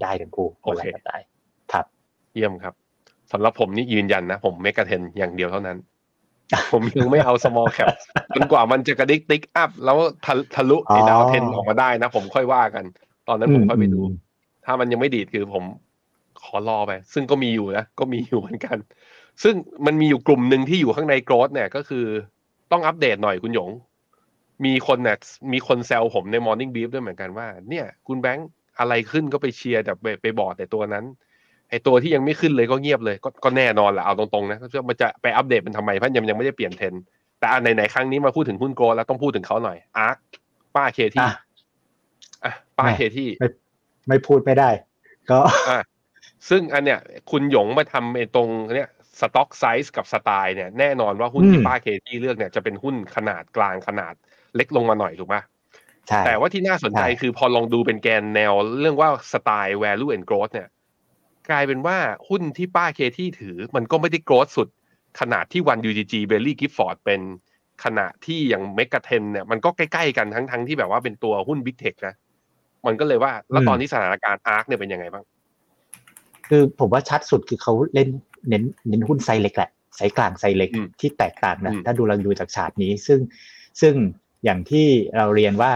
[0.01, 1.17] ได้ทั้งคู่คนละโอเคก็ได้
[1.73, 1.85] ครับ
[2.33, 2.73] เยี่ยมครับ
[3.31, 5.77] สำหรับผมนี่ยืนยันนะ ผม MEGA10 อย่างเดียวเท่านั้น
[6.71, 7.87] ผมยังไม่เอา small cap
[8.35, 12.85] จนกว่ามันจะกระดิก pick up แล้วทะทะลุไอ้ดาวอ๋อเทนออกมาได้นะ ผมค่อยว่ากัน
[13.27, 14.13] ตอนนั้นผมค่อยไปดูอืม
[14.65, 15.63] ถ้ามันยังไม่ดีดคือผม
[16.43, 18.77] ขอรอไป ซึ่งก็มีอยู่นะ ก็มีอยู่เหมือนกัน
[19.43, 19.55] ซึ่ง
[19.85, 22.05] มันมีอยู่กลุ่มหนึ่งที่อยู่ข้างใน growth เนี่ยก็คือ
[22.71, 23.69] ต้องอัปเดตหน่อยคุณหยง
[24.65, 25.17] มีคนเนี่ย
[25.53, 31.05] มีคนแซวผมใน Morning Brief ด้วยเหมือนกันว่า เนี่ย คุณแบงค์อะไรขึ้นก็ไปเชียร์แต่ไปไปบอกแต่ตัวนั้น
[31.69, 37.03] ไอตัวที่ยังไม่ขึ้นเลยก็เงียบเลยก็ก็แน่นอนแหละเอาตรงๆนะเพื่อมันจะไปอัปเดตมันทำไมเพราะยังยังไม่ได้เปลี่ยนเทรนด์
[37.39, 40.17] แต่อันไหนๆครั้งนี้มาพูดถึงหุ้น growth แล้วต้องพูดถึงเขาหน่อย ARK
[40.75, 41.33] ป้า Cathie อะ
[42.43, 43.49] อะป้าแม่ Cathieไม่
[44.09, 44.69] ไม่พูดไม่ได้
[45.31, 45.79] ก็อะ
[46.49, 46.99] ซึ่งอันเนี้ย
[47.31, 54.13] คุณหยงมาทำไอ้ตรงเนี้ย stock size กับสไตล์เนี่ยแน่นอนว่าหุ้นที่อืมป้า Cathie เลือกเนี่ยจะเป็นหุ้นขนาดกลางขนาด
[54.55, 55.35] เล็กลงมาหน่อยถูกไหม
[56.07, 60.67] ใช่แต่ว่าที่น่าสนใจใช่คือพอลองดูเป็นแกนแนวเรื่องว่าสไตล์ value and growth เนี่ย
[61.51, 61.97] กลายเป็นว่า
[62.29, 64.67] หุ้นที่ป้า Cathie ถือ มันก็ไม่ได้ growth สุด
[65.19, 67.21] ขนาดที่ ONE UGG Baillie Gifford เป็น
[67.83, 72.15] ขณะที่อย่าง m e g a t e n เนี่ยมันก็ใกล้ๆกันทั้งทั้งที่แบบว่าเป็นตัวหุ้น Big Tech นะ
[72.87, 75.25] มันก็เลยว่าแล้วตอนนี้สถานการณ์ ARK เนี่ยเป็นยังไงบ้าง
[76.49, 78.09] คือผมว่าชัดสุดคือเขาเล่น
[78.49, 83.19] เน้นเน้นหุ้นไซส์เล็กแหละไซส์กลางไซส์เล็กอืมที่แตกต่างนะอืมถ้าดูเราดูจากชาร์ตนี้ ซึ่ง
[83.81, 83.93] ซึ่ง
[84.43, 84.87] อย่างที่
[85.17, 85.71] เราเรียนว่า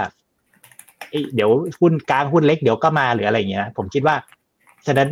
[1.10, 1.50] เอ้ยเดี๋ยว
[1.82, 4.16] หุ้นกลางหุ้นเล็กเดี๋ยวก็มาหรืออะไรอย่างเงี้ยนะผมคิดว่า
[4.86, 5.10] ฉะนั้น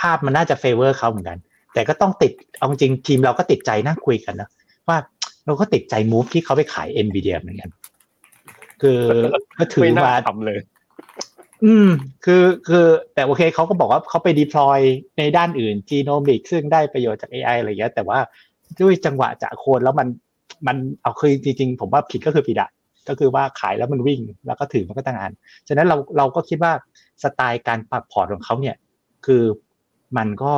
[0.00, 1.38] ภาพมันน่าจะเฟเวอร์เขาเหมือนกัน
[1.74, 4.48] แต่ก็ต้องติดเอาจริงทีมเราก็ติดใจนั่งคุยกันนะ
[4.88, 4.96] ว่า
[5.46, 7.70] เราก็ติดใจมูฟที่เขาไปขาย NVIDIA เหมือนกัน
[8.82, 8.98] คือ
[9.58, 10.58] ก็ถือไม่น่ามาทำเลย
[11.64, 11.88] อืม
[12.24, 14.78] คือคือ แต่โอเคเขาก็บอกว่าเขาไป deploy
[15.18, 18.18] ในด้านอื่น genomic ซึ่งได้ประโยชน์จาก AI อะไรเงี้ยแต่ว่า
[18.80, 20.08] ด้วยจังหวะจากโคนแล้วมัน
[20.66, 22.70] มันเอาคือจริงๆ ผมว่าผิดก็คือผิดอะ
[23.08, 25.30] ก็คือว่าขายแล้วมันวิ่งแล้วก็ถือมันก็ตั้งงาน
[25.68, 26.72] ฉะนั้นเราเราก็คิดว่า
[27.22, 28.76] สไตล์การปรับพอร์ตของเขาเนี่ย
[29.26, 29.42] คือ
[30.16, 30.54] มันก็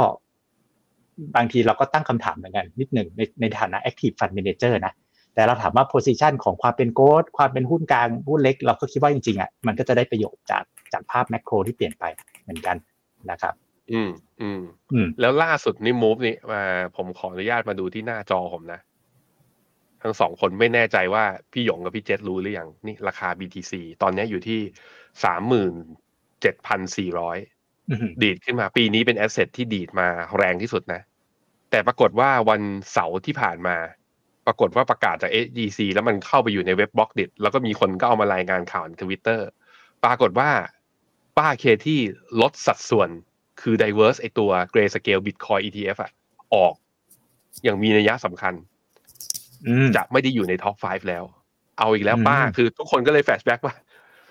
[1.36, 4.94] บางทีเราก็ตั้งคำถามเหมือนกันนิดหนึ่งในในฐานะ active fund manager นะ
[5.34, 12.04] แต่เราถามว่า position ของความเป็นโกดความเป็นหุ้นกลาง หุ้นเล็ก เราก็คิดว่าจริงๆอะมันก็จะได้ประโยชน์จากจากภาพแมกโรที่เปลี่ยนไป
[12.42, 12.76] เหมือนกัน
[13.30, 13.54] นะครับ
[13.92, 14.60] อืมอืม
[14.92, 16.62] อืมแล้วล่าสุดนี่มูฟนี่มา
[16.96, 18.80] ผมขออนุญาตมาดูที่หน้าจอผมนะ
[20.02, 23.72] ทั้งสองคนไม่แน่ใจว่าพี่หยงกับพี่เจษรู้หรือยังนี่ราคา BTC
[24.02, 24.60] ตอนนี้อยู่ที่
[25.24, 25.72] สามหมื่น
[26.40, 27.61] เจ็ดพันสี่ร้อยอืม
[28.22, 31.00] ดีดขึ้นมาปีนี้เป็น asset ที่ดีดมาแรงที่สุดนะ
[31.70, 32.60] แต่ปรากฏว่าวัน
[32.92, 33.76] เสาร์ที่ผ่านมา
[34.46, 39.48] ปรากฏว่าประกาศจาก SEC แล้วมันเข้าไปอยู่ในเว็บบล็อกดิแล้วก็มีคนก็เอามารายงานข่าวในทวิตเตอร์
[40.04, 40.50] ปรากฏว่า
[41.38, 42.00] ป้า Cathie
[42.40, 43.08] ลดสัดส่วน
[43.60, 46.10] คือ divest ไอตัว Grayscale Bitcoin ETF อะ
[46.54, 46.74] ออก
[47.64, 48.54] อย่างมีนัยสำคัญ
[49.66, 51.24] อืมจะไม่ได้อยู่ในท็อป 5 แล้ว
[51.78, 53.74] เอาอีกแล้วอืมป้าคือทุกคนก็เลย flashback ว่า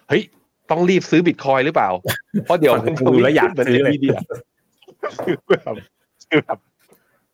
[0.09, 0.23] เฮ้ย
[0.71, 1.89] ต้องรีบซื้อบิตคอยหรือเปล่า
[2.45, 4.19] เพราะเดี๋ยวมันจะดูแล้วอยากซื้อเลยเดีย
[5.25, 5.75] คือแบบ
[6.29, 6.57] คือแบบ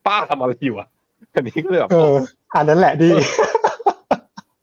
[0.06, 0.88] ป้าทำอะไรอยู่อะ
[1.34, 2.14] อันนี้ก็เลยแบบเออ
[2.54, 3.10] อันนั้นแหละดี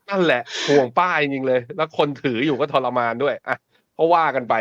[0.10, 3.58] นั่นแหละห่วงป้าจริงๆเลย แล้วคนถืออยู่ก็ทรมานด้วยอะ
[3.98, 4.54] ก็ว่ากันไป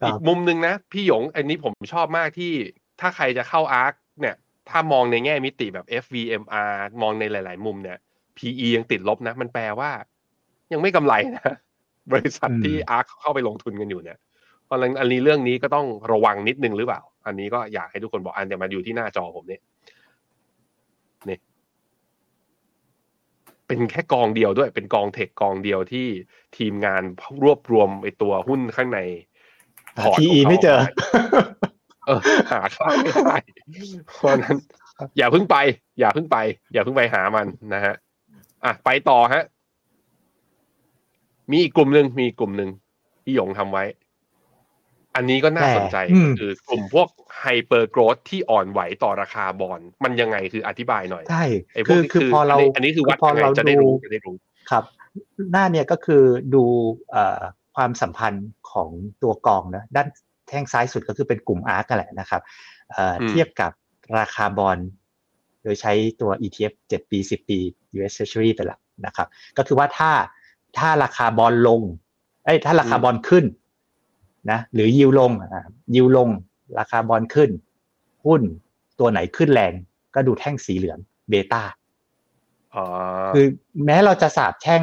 [0.00, 2.52] ครับอีกมุมหนึ่งนะ พี่หยง อันนี้ผมชอบมากที่
[3.00, 4.36] ถ้าใครจะเข้าอาร์คเนี่ย
[4.70, 7.98] ถ้ามองในแง่มิติแบบ FVMR มองในหลาย ๆ มุมเนี่ย
[8.36, 9.90] PE ยังติดลบนะ มันแปลว่า
[10.72, 11.54] ยังไม่กำไรนะ
[12.12, 14.18] บริษัทที่อาร์คเข้าไปลงทุนกันอยู่เนี่ย
[14.64, 19.62] เพราะฉะนั้นอันนี้เรื่องนี้ก็ต้องระวังนิดนึงหรือเปล่า อันนี้ก็อยากให้ทุกคนบอกอันเดี๋ยวมาอยู่ที่หน้าจอผมเนี่ย
[21.28, 21.38] นี่
[23.66, 26.06] เป็นแค่กองเดียวด้วย เป็นกองเทคกองเดียวที่
[26.56, 27.02] ทีมงาน
[27.42, 29.00] รวบรวมไอตัวหุ้นข้างใน
[29.98, 30.78] พอร์ตของ PE ขาไม่เจอ
[32.06, 32.20] เออ
[32.50, 33.36] หาค่าไม่ได้
[34.16, 34.56] เพราะฉะนั้น
[35.18, 35.56] อย่าเพิ่งไป
[36.00, 36.36] อย่าเพิ่งไป
[36.72, 37.94] อย่าเพิ่งไปหามันนะฮะ
[38.64, 39.44] อะไปต่อฮะ
[41.50, 42.70] มีอีกกลุ่มหนึ่งมีอีกกลุ่มหนึ่ง
[43.22, 43.84] ที่หยงทำไว้
[45.16, 47.08] อันนี้ก็น่าสนใจแต่อืมคือกลุ่มพวก
[47.40, 51.44] ไฮเปอร์โกรธที่อ่อนไหวต่อราคาบอลมันยังไงคืออธิบายหน่อยใช่
[51.74, 54.36] ไอ้พวคืกอนี้คือพอเราอันนี้คือวัดพอยังไงเราจะได้ดูรู้จะได้รู้
[54.70, 54.84] ครับ
[55.52, 56.22] หน้าเนี่ยก็คือ
[56.54, 56.64] ดู
[57.10, 57.40] เอ่อ
[57.76, 58.90] ความสัมพันธ์ของ
[59.22, 60.08] ตัวกองนะด้าน
[60.48, 62.42] แท่งซ้ายสุดก็คือเป็นกลุ่มอาร์กแหละนะครับ
[62.92, 63.72] เอ่ออมเทียบกับ
[64.18, 64.78] ราคาบอล
[65.62, 67.58] โดยใช้ตัว ETF 7 ปี 10 ปี
[67.96, 70.10] US Treasury เป็นหลักนะครับ ก็คือว่าถ้า
[70.78, 71.80] ถ้าราคาบอลลง
[72.44, 73.44] เอ้ยถ้าราคาบอลขึ้น
[74.50, 75.64] นะหรือยิวลงอ่า
[75.94, 76.28] ยิวลง
[76.78, 77.50] ราคาบอลขึ้น
[78.26, 78.42] หุ้น
[78.98, 79.72] ตัวไหนขึ้นแรง
[80.14, 80.98] ก็ดูแท่งสีเหลือง
[81.28, 81.62] beta
[82.74, 82.84] อ๋อ
[83.34, 83.46] คือ
[83.84, 84.82] แม้เราจะสาบแช่ง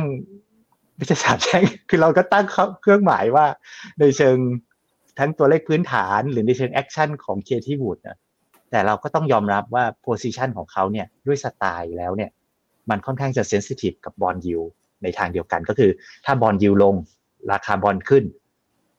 [0.95, 2.45] ไม่ใช่สาบแช่ง คือเราก็ตั้ง
[2.81, 3.45] เครื่องหมายว่า
[3.99, 4.37] ในเชิง
[5.19, 8.17] ทั้งตัวเลขพื้นฐานหรือในเชิง action ของ Cathie Wood นะ
[8.71, 12.31] แต่เราก็ต้องยอมรับว่าโพ i ิชันของเขาเนี่ยด้วยสไตล์แล้วเนี่ย
[12.89, 14.61] มันค่อนข้างจะ sensitive กับ bond yield
[15.03, 15.91] ในทางเดียวกันก็คือ
[16.25, 16.95] ถ้า bond yield ลง
[17.51, 18.23] ราคาบอลขึ้น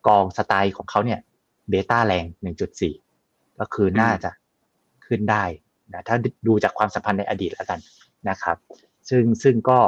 [0.07, 1.21] กองสไตล์ของเขาเนี่ย
[1.69, 2.25] เบต้าแรง
[2.93, 4.31] 1.4 ก็คือน่าจะ
[5.07, 5.45] ขึ้นได้
[5.93, 7.81] นะถ้าดูจากความสัมพันธ์ในอดีตแล้วกัน
[8.31, 8.57] นะครับ
[9.09, 9.79] ซึ่งซึ่งก็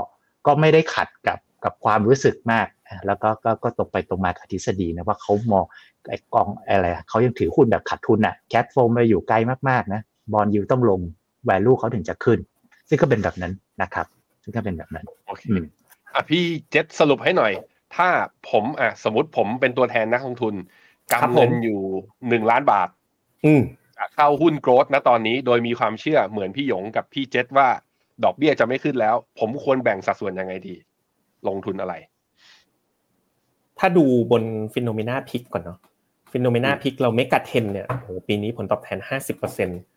[0.47, 5.65] ก็ไม่ได้ขัดกับกับความรู้สึกมากอะแล้วก็ก็ก็ตรงไปตรงมากับทฤษฎีนะว่าเขามอง
[6.11, 9.37] ไอ้กองอะไรอะเขายังถือหุ้นแบบขาดทุนอะแคทโฟมไปอยู่ไกล
[9.69, 10.01] มากๆนะ
[10.33, 11.01] บอลยูต้องลง
[11.45, 12.39] แวลูเขาถึงจะขึ้น
[12.89, 13.53] ซึ่งก็เป็นแบบนั้น
[13.83, 14.07] นะครับ
[14.43, 15.43] ซึ่งก็เป็นแบบนั้นโอเค
[16.13, 17.53] อืมอะพี่เจษสรุปให้หน่อย
[17.97, 18.09] ถ้า
[18.51, 20.55] ผมอะสมมติผมเป็นตัวแทนนักลงทุน
[21.11, 21.81] ครับกำเงินผมอยู่
[22.29, 22.89] หนึ่งล้านบาท
[23.45, 23.63] อืม
[23.97, 27.69] จะเข้าหุ้น growth นะตอนนี้โดยมีความเชื่อเหมือนพี่หยงกับพี่เจษว่า
[28.25, 30.75] ดอกเบี้ยจะไม่ขึ้นแล้ว ผมควรแบ่งสัดส่วนยังไงดี
[31.49, 31.95] ลงทุนอะไร
[33.79, 34.43] ถ้าดูบน
[34.75, 35.79] FINNOMENA Pick ก่อนเนาะ
[36.33, 39.90] FINNOMENA Pick เรา MEGA10เนี่ยโอ้โหปีนี้ผลตอบแทน50%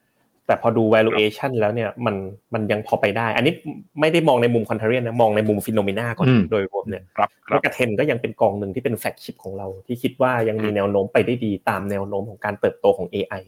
[0.48, 2.16] แต่พอดู valuation แล้วเนี่ยมัน
[2.54, 3.54] มันยังพอไปได้ อันนี้
[4.00, 13.44] ไม่ได้มองในมุม contrarian นะมองในมุม FINNOMENA ก่อนอืมโดยรวมเนี่ยครับคเมรับกะเทนก็ยังเป็นกองหนึ่งที่เป็น flagship ของเรา ที่คิดว่ายังมีแนวโน้มไปได้ดีตามแนวโน้มของการเติบโตของ AI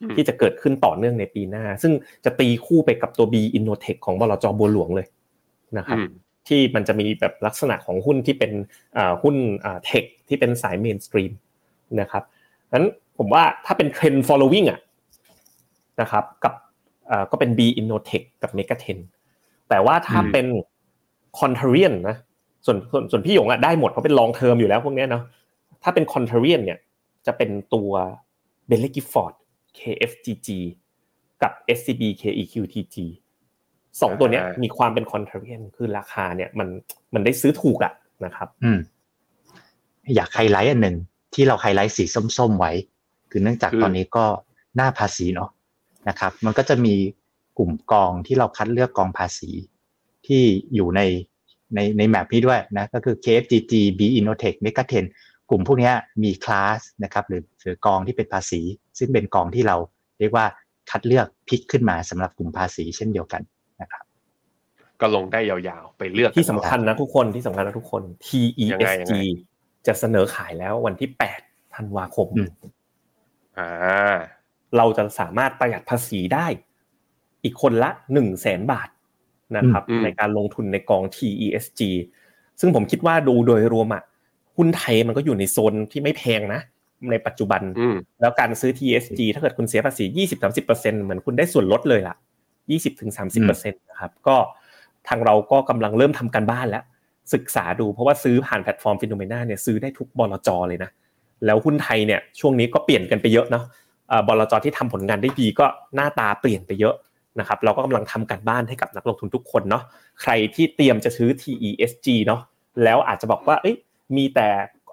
[0.00, 1.92] อืมที่จะเกิดขึ้นต่อเนื่องในปีหน้า ซึ่ง
[2.24, 5.06] จะตีคู่ไปกับตัว B Innotech ของบลจบัวหลวงเลย
[5.78, 6.10] นะครับอืม
[6.48, 8.52] ที่มันจะมีแบบลักษณะของหุ้นที่เป็น
[8.96, 9.36] อ่าหุ้น
[9.84, 11.32] tech ที่เป็นสาย mainstream
[12.00, 12.22] นะครับ
[12.74, 12.86] นั้น
[13.18, 14.80] ผมว่าถ้าเป็นเทรน following อะ
[16.00, 16.54] นะครับกับ
[17.10, 18.98] อ่าก็เป็น B Innotech กับ Mega t e n
[19.68, 20.46] แต่ว่าถ้าอืมเป็น
[21.38, 22.16] contrarian นะ
[22.66, 25.22] ส่วนส่วนส่วนพี่หยงอะได้หมดเพราะเป็น long term อยู่แล้วพวกเนี้ยเนาะ
[25.82, 26.78] ถ้าเป็น contrarian เนี่ย
[27.26, 27.90] จะเป็นตัว
[28.70, 29.34] b e l l y Gifford
[29.78, 30.48] KFGG
[31.42, 32.96] กับ SCB KEQTG
[34.00, 36.68] สองตัวเนี้ยมีความเป็น contrarian คือราคาเนี่ยมัน
[37.14, 37.92] มันได้ซื้อถูกอะ
[38.24, 38.78] นะครับ อืม
[40.14, 40.96] อยากไฮไลท์อันหนึ่ง
[41.34, 42.04] ที่เราไฮไลท์สี
[42.38, 42.72] ส้มๆไว้
[43.30, 44.24] คือเนื่องจากตอนนี้ก็
[44.76, 45.50] หน้าภาษีเนาะ
[46.08, 46.94] นะครับ มันก็จะมี
[47.58, 49.50] กลุ่มกองที่เราคัดเลือกกองภาษี
[50.26, 50.42] ที่
[50.74, 51.00] อยู่ใน
[51.74, 55.04] ในใน map นี้ด้วยนะก็คือ KFGG B Innotech MEGA10
[55.50, 55.90] กลุ่มพวกนี้
[56.22, 58.60] มีคลาสนะครับหรือหรือกองที่เป็นภาษี
[58.98, 59.76] ซึ่งเป็นกองที่เรา
[60.20, 60.46] เรียกว่า
[60.90, 63.42] คัดเลือก pick ขึ้นมาสำหรับกลุ่มภาษีเช่นเดียวกัน
[63.82, 64.04] นะครับ
[65.00, 68.02] ก็ลงได้ยาวๆ ไปเลือกที่สำคัญนะทุกคนที่สำคัญนะทุกคน
[68.72, 69.14] ยังไงยัง TESG ไง
[69.86, 71.10] จะเสนอขายแล้ววันที่
[71.42, 72.50] 8ธันวาคมอืม
[73.58, 74.16] อ่า
[74.76, 76.46] เราจะสามารถประหยัดภาษีได้
[77.44, 78.88] อีกคนละ1 0 0 0 0แสนบาท
[79.56, 81.80] นะครับอืมในการลงทุนในกอง TESG
[82.60, 84.02] ซึ่งผมคิดว่าดูโดยรวมอะ
[84.56, 86.60] หุ้นไทยมันก็อยู่ในโซนที่ไม่แพงนะ
[87.10, 90.04] ในปัจจุบันอืมแล้วการซื้อ TSG ถ้าเกิดคุณเสียภาษี
[90.54, 92.16] 20-30%เหมือนคุณได้ส่วนลดเลยล่ะ
[92.88, 94.36] 20-30%นะครับก็
[95.08, 96.84] ทางเราก็กำลังเริ่มทำการบ้านแล้ว
[97.34, 100.90] ศึกษาดูเพราะว่าซื้อผ่านแพลตฟอร์ม FINNOMENA เนี่ยซื้อได้ทุกบลจเลยนะ
[101.46, 103.91] แล้วหุ้นไทยเนี่ยช่วงนี้ก็เปลี่ยนกันไปเยอะเนาะเอ่อ
[104.28, 106.94] บลจที่ทำผลงานได้ดีก็หน้าตาเปลี่ยนไปเยอะ
[107.40, 109.82] นะครับเราก็กำลังทำการบ้านให้กับนักลงทุนทุกคนเนาะ
[110.22, 112.40] ใครที่เตรียมจะซื้อ TESG เนาะ
[112.84, 113.76] แล้วอาจจะบอกว่าเอ้ย
[114.16, 114.48] มีแต่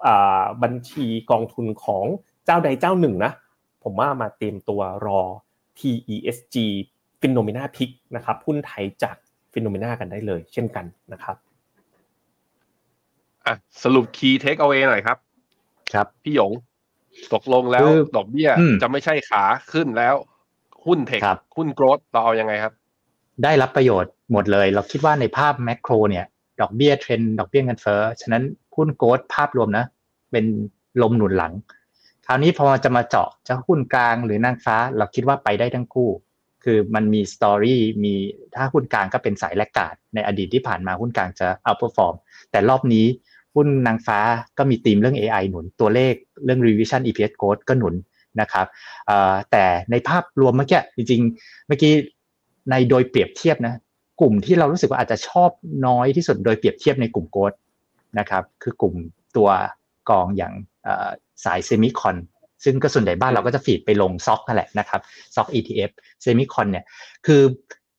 [0.06, 2.04] อ่าบัญชีกองทุนของ
[2.44, 3.32] เจ้าใดเจ้าหนึ่งนะ
[3.84, 5.20] ผมว่ามาเตรียมตัวรอ
[5.78, 6.56] TESG
[7.20, 9.16] p h e n o m e n a Pick นะครับหุ้นไทยจาก
[9.52, 11.36] p h e n o m e n a กันได้เลย เช่นกันนะครับ
[13.46, 15.16] อะสรุป key take away หน่อยครับ
[15.92, 16.52] ครับ พี่หยง
[17.34, 20.14] ตกลงแล้วคือดอกเบี้ยอืมจะไม่ใช่ขาขึ้นแล้ว
[20.86, 22.72] หุ้นเทคครับหุ้นโกรดเราเอายังไงครับ
[23.44, 26.26] ได้รับประโยชน์หมดเลย เราคิดว่าในภาพแมกโรเนี่ย
[26.60, 28.42] ดอกเบี้ยเทรนด์ดอกเบี้ยเงินเฟ้อฉะนั้น
[28.76, 29.84] หุ้น growth ภาพรวมนะ
[30.32, 30.44] เป็น
[31.02, 31.52] ลมหนุนหลัง
[32.26, 36.10] คราวนี้พอจะมาเจาะจะหุ้นกลางหรือนางฟ้า เราคิดว่าไปได้ทั้งคู่
[36.64, 38.14] คือมันมี story มี
[38.54, 42.14] ถ้าหุ้นกลางก็เป็นสาย laggard ในอดีตที่ผ่านมาหุ้นกลางจะ outperform
[42.50, 43.06] แต่รอบนี้
[43.54, 44.18] หุ้นนางฟ้า
[44.58, 47.94] ก็มีธีมเรื่อง AI หนุนตัวเลขเรื่อง revision EPS growth ก็หนุน
[48.40, 48.66] นะครับ
[49.50, 51.92] แต่ในภาพรวมเมื่อกี้จริงๆ เมื่อกี้
[52.70, 53.74] ในโดยเปรียบเทียบนะ
[54.20, 55.50] กลุ่มที่เรารู้สึกว่าอาจจะชอบ
[55.86, 57.52] น้อยที่สุดโดยเปรียบเทียบในกลุ่ม growth
[58.18, 58.94] นะครับคือกลุ่ม
[59.36, 59.48] ตัว
[60.10, 60.52] กองอย่าง
[61.44, 62.16] สาย semicon
[62.64, 65.00] ซึ่งก็ส่วนใหญ่บ้านเราก็จะ feed ไปลงซ็อกนั่นแหละนะครับ
[65.34, 65.90] ซ็อก ETF
[66.22, 66.84] เซมิคอนเนี่ย
[67.26, 67.42] คือ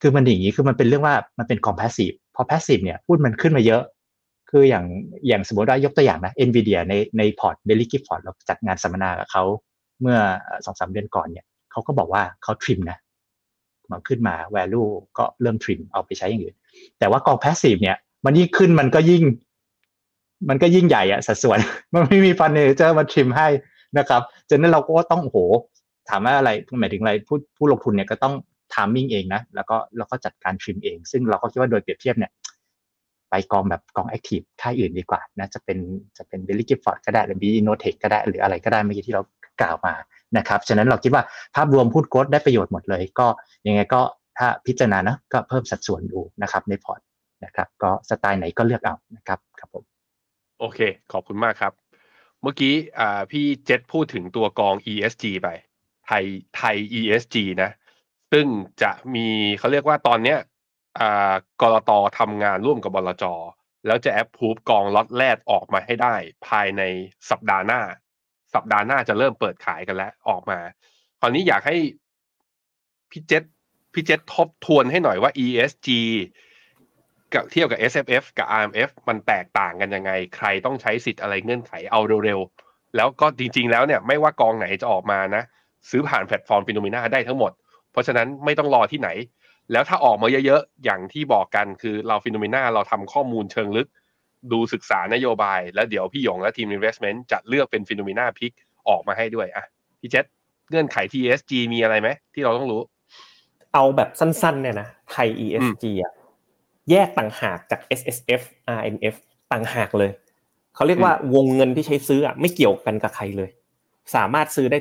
[0.02, 3.82] คือมันอย่างนี้คือมันเป็นเรื่องว่ามันเป็นของ passive พอ passive เนี่ยหุ้นมันขึ้นมาเยอะ
[4.52, 4.86] คืออย่าง
[5.28, 9.43] อย่างสมมติว่ายกตัวอย่างนะ NVIDIA ในในพอร์ต Baillie Gifford เราจัดงานสัมมนากับเขา
[10.02, 10.18] เมื่อ
[10.66, 12.97] สองสามเดือนก่อนเนี่ยเขาก็บอกว่าเขาทริมนะ
[13.91, 16.56] มันขึ้นมา value ก็เริ่ม trim เอาไปใช้อย่างอื่น
[16.99, 19.24] แต่ว่ากอง passive เนี่ย มันยิ่งขึ้นมันก็ยิ่ง
[20.49, 21.58] มันก็ยิ่งใหญ่อะสัดส่วน
[21.93, 23.47] มันไม่มีฟันเนเจอร์มา trim ให้
[23.97, 25.38] นะครับฉะนั้นเราก็ต้องโห
[26.10, 26.49] ถามว่าอะไร
[26.80, 28.34] หมายถึงอะไรผู้ผู้ลงทุนเนี่ยก็ต้อง
[28.74, 32.32] timing เองนะ แล้วก็แล้วก็จัดการ trim เอง ซึ่งเราก็คิดว่าโดยเปรียบเทียบเนี่ย
[33.32, 35.77] ไปกองแบบกอง active ค่ายอื่นดีกว่านะจะเป็น
[36.17, 39.23] จะเป็น Billy Gifford ก็ได้หรือ B Innotech ก็ได้หรืออะไรก็ได้เมื่อกี้ที่เรา
[39.61, 39.93] กล่าวมา
[40.38, 41.23] นะครับฉะนั้นเราคิดว่า
[41.55, 43.27] ภาพรวมพูดโกดได้ประโยชน์หมดเลย ก็
[43.67, 44.01] ยังไงก็
[44.38, 46.99] ถ้าพิจารณานะก็เพิ่มสัดส่วนดูนะครับในพอร์ต
[47.45, 49.84] นะครับก็สไตล์ไหนก็เลือกเอานะครับครับผม
[50.59, 50.79] โอเค
[51.11, 51.73] ขอบคุณมากครับ
[52.41, 52.73] เมื่อกี้
[53.32, 55.47] พี่เจษพูดถึงตัวกอง ESG ไป
[56.07, 56.23] ไทย
[56.55, 57.71] ไทย ESG นะ
[58.32, 58.45] ซึ่ง
[58.82, 59.27] จะมี
[59.59, 60.38] เขาเรียกว่าตอนเนี้ย
[61.61, 63.25] กรตทำงานร่วมกับบลจ
[63.87, 66.15] แล้วจะแอปพูฟกองล็อตแรกออกมาให้ได้
[66.47, 66.81] ภายใน
[67.29, 67.81] สัปดาห์หน้า
[68.55, 70.59] สัปดาห์หน้าจะเริ่มเปิดขายกันแล้วออกมา
[71.19, 71.75] คราวนี้อยากให้
[73.11, 73.43] พี่เจษ
[73.93, 75.89] พี่เจษทบทวนให้หน่อยว่า ESG
[77.33, 85.43] กับเทียบกับ SSF กับ RMF มันแตกต่างกันยังไง ใครต้องใช้สิทธิ์อะไรเงื่อนไขเอาเร็วๆ แล้วก็จริงๆแล้วเนี่ยไม่ว่ากองไหนจะออกมานะ
[85.89, 87.51] ซื้อผ่านแพลตฟอร์ม FINNOMENA ได้ทั้งหมด
[87.91, 89.09] เพราะฉะนั้นไม่ต้องรอที่ไหน
[89.72, 93.88] แล้วถ้าออกมาเยอะๆ อย่างที่บอกกันคือเรา FINNOMENA เราทำข้อมูลเชิงลึก
[94.51, 98.51] ดูศึกษานโยบาย แล้วเดี๋ยวพี่หยงและทีม Investment จะเลือกเป็นฟิโนเมนาพิก
[98.89, 99.65] ออกมาให้ด้วยอะ
[100.01, 100.26] พี่เจษ
[100.69, 102.82] เงื่อนไข TSG มีอะไรไหมที่เราต้องรู้
[103.74, 106.13] เอาแบบสั้นๆเนี่ยนะไทย ESG อะ
[106.91, 108.41] แยกต่างหากจาก SSF
[108.78, 109.15] RMF
[109.51, 110.11] ต่างหากเลย
[110.76, 113.49] เขาเรียกว่าวงเงินที่ใช้ซื้ออะไม่เกี่ยวกันกับใครเลย
[114.15, 114.80] สามารถซื้อได้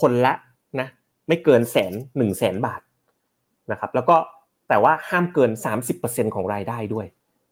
[0.00, 0.34] คนละ
[0.80, 0.88] นะ
[1.28, 2.80] ไม่เกินแสนหนึ่งแสนบาท
[3.72, 4.16] นะครับแล้วก็
[4.68, 5.50] แต่ว่าห้ามเกิน
[5.92, 7.06] 30%ของรายได้ด้วย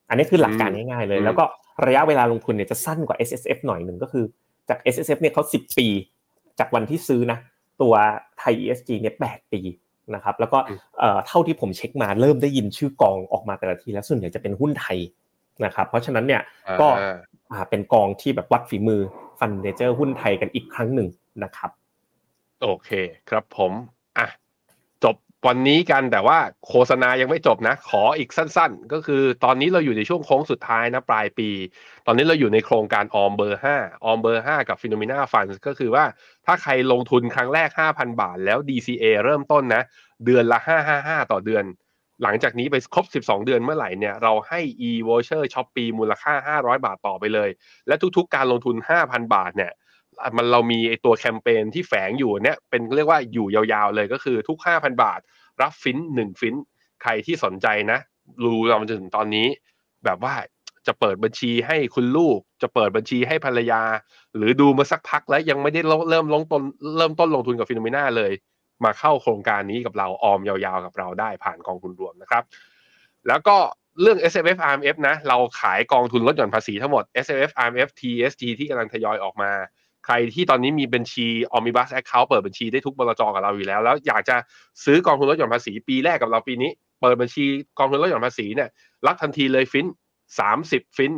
[0.08, 1.44] อันนี้คือหลักการง่ายๆเลยอืมแล้วก็
[1.86, 4.24] ระยะเวลาลงทุนเนี่ยจะสั้นกว่า S S F หน่อยหนึ่งก็คือ
[4.68, 5.86] จาก S S F เนี่ยเขา10 ปี
[6.58, 7.38] จากวันที่ซื้อนะ
[7.82, 7.94] ตัว
[8.38, 9.60] ไทย E S G เนี่ย8ปี
[10.14, 10.58] นะครับแล้วก็
[10.98, 14.98] เอ่อเท่าที่ผมเช็คมาเริ่มได้ยินชื่อกองออกมาแต่ละทีแล้วส่วนใหญ่จะเป็นหุ้นไทย
[15.64, 16.42] นะครับเพราะฉะนั้นเนี่ย
[16.80, 17.16] ก็อ่า
[17.52, 19.00] อ่าเป็นกองที่แบบวัดฝีมือ
[19.38, 21.08] ฟันเนเจอร์หุ้นไทยกันอีกครั้งหนึ่ง
[21.44, 21.70] นะครับ
[22.62, 22.90] โอเค
[23.30, 23.72] ครับผม
[24.18, 24.45] อะจบ
[25.46, 26.38] วันนี้กันแต่ว่า
[26.68, 31.50] โฆษณายังไม่จบนะ ขออีกสั้นๆ ก็คือตอนนี้เราอยู่ในช่วงโค้งสุดท้ายนะปลายปี
[32.06, 36.04] ตอนนี้เราอยู่ในโครงการออมเบอร์5ออมเบอร์ 5 กับ FINNOMENA Funds ก็คือว่า
[36.46, 39.82] ถ้าใครลงทุนครั้งแรก 5,000 บาท แล้ว DCA เริ่มต้นนะ
[40.24, 40.58] เดือนละ
[40.94, 41.64] 555 ต่อเดือน
[42.22, 47.50] หลังจากนี้ไปครบ 12 เดือนเมื่อไหร่เนี่ยเราให้ e voucher Shopee มูลค่า 500 บาทต่อไปเลย
[47.88, 49.72] และทุกๆ การลงทุน 5,000 บาทเนี่ย
[50.36, 55.20] มันเรามีไอตัวแคมเปญที่แฝงอยู่เนี่ยเป็นเรียกว่าอยู่ยาวๆเลยก็คือทุก 5,000 บาท
[55.60, 56.54] รับฟินหนึ่งฟิน
[57.02, 57.98] ใครที่สนใจนะ
[58.44, 59.46] รู้เราจนถึงตอนนี้
[60.04, 60.34] แบบว่า
[60.86, 63.82] จะเปิดบัญชีให้คุณลูก จะเปิดบัญชีให้ภรรยา
[64.36, 66.62] หรือดูมาสักพักแล้วยังไม่ได้เริ่มลงต้น
[66.98, 68.32] เริ่มต้นลงทุนกับฟิโนเมนาเลย
[68.84, 72.42] มาเข้าโครงการนี้กับเราออมยาวๆกับเราได้ผ่านกองทุนรวมนะครับ
[73.28, 73.56] แล้วก็
[74.02, 78.02] เรื่อง S F F R M F นะ เราขายกองทุนลดหย่อนภาษีทั้งหมด S F F R M F T
[78.30, 79.50] S G ที่กำลังทยอยออกมา
[80.06, 81.26] ใครที่ตอนนี้มีบัญชี
[81.56, 84.36] Omnibus Account เปิดบัญชีได้ทุกบลจกับเราอยู่แล้ว แล้วอยากจะ
[84.84, 87.44] ซื้อกองทุนลดหย่อนภาษีปีแรกกับเราปีนี้ เปิดบัญชี
[87.78, 88.68] กองทุนลดหย่อนภาษีเนี่ย
[89.06, 89.86] รับทันทีเลยฟิน
[90.42, 91.12] 30ฟิน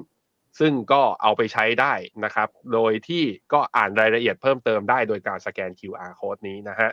[0.58, 1.92] ซึ่งก็เอาไปใช้ได้
[2.24, 3.22] นะครับ โดยที่
[3.52, 6.90] ก็อ่านรายละเอียดเพิ่มเติมได้โดยการสแกน QR code นี้นะฮะ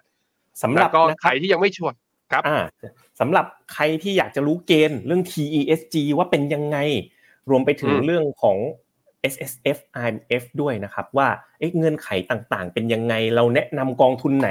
[0.62, 1.94] สำหรับก็นะคใครรับที่ยังไม่ชวน
[2.32, 2.60] ครับอ่า
[3.20, 6.78] สำหรับใครที่อยากจะรู้เกณฑ์เรื่อง TESG ว่าเป็นยังไง
[7.50, 8.58] รวมไปถึงอืมเรื่องของ
[9.32, 11.28] S S F I M F ด้วยนะครับว่า
[11.78, 14.50] เงื่อนไขต่างๆ เป็นยังไงเราแนะนำกองทุนไหน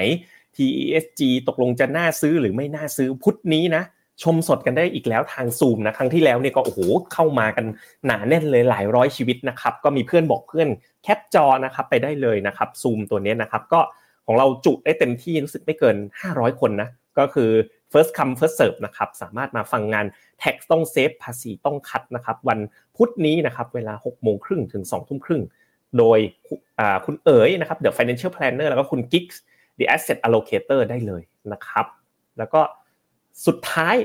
[0.57, 3.83] TESG ตกลงจะน่าซื้อหรือไม่น่าซื้อพุทธนี้นะ
[4.23, 6.81] ชมสดกันได้อีกแล้วทางซูมนะครั้งที่แล้วเนี่ยก็โอ้โห
[7.13, 7.67] เข้ามากัน
[8.07, 10.69] หนาแน่นเลยหลายร้อยชีวิตนะครับก็มีเพื่อนบอกเพื่อน
[11.03, 13.81] แคปจอนะครับไปได้เลยนะครับซูมตัวนี้นะครับก็
[14.27, 15.97] ของเราจุได้เต็มที่รู้สึกไม่เกิน
[16.31, 17.51] 500 คนนะก็คือ
[17.95, 20.07] first come first serve นะครับสามารถมาฟังงาน
[20.43, 22.59] tax ต้องเซฟภาษีต้องคัดนะครับวัน
[22.97, 25.43] พุธนี้นะครับเวลา6โมงครึ่งถึง2ทุ่มครึ่ง
[25.99, 26.19] โดย
[26.79, 29.27] อ่าคุณเอ๋ยนะครับ the financial planner แล้วก็คุณกิ๊ก
[29.79, 31.23] the asset allocator ได้เลย
[31.53, 31.87] นะครับ
[32.39, 32.61] แล้วก็
[33.47, 33.97] สุดท้าย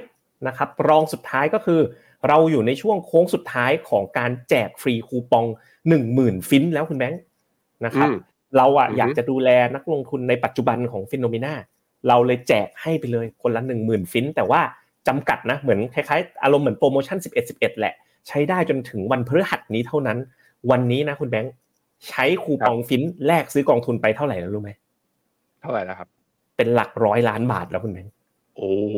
[0.47, 1.81] นะครับรองสุดท้ายก็คือ
[2.27, 5.45] เราอยู่ในช่วงโค้งสุดท้ายของการแจกฟรีคูปอง
[5.97, 7.21] 10,000 ฟินแล้วคุณแบงค์
[7.85, 8.17] นะครับอืม
[8.57, 11.53] เราอะอือฮึอยากจะดูแลนักลงทุนในปัจจุบันของ FINNOMENA
[12.07, 14.61] เราเลยแจกให้ไปเลยคนละ10,000ฟินแต่ว่า
[15.07, 17.93] จำกัดนะเหมือนคล้ายๆอารมณ์เหมือนโปรโมชั่น 11 11 แหละ
[18.27, 20.17] ใช้ได้จนถึงวันพฤหัสนี้เท่านั้น
[20.71, 21.53] วันนี้นะคุณแบงค์
[22.09, 24.71] ใช้คูปองฟินแลกซื้อกองทุนไปเท่าไหร่แล้วรู้ไหม
[25.61, 26.09] เท่าไหร่แล้วครับ
[26.57, 28.13] เป็นหลักร้อยล้านบาทแล้วคุณแบงค์
[28.57, 28.95] โอ้โห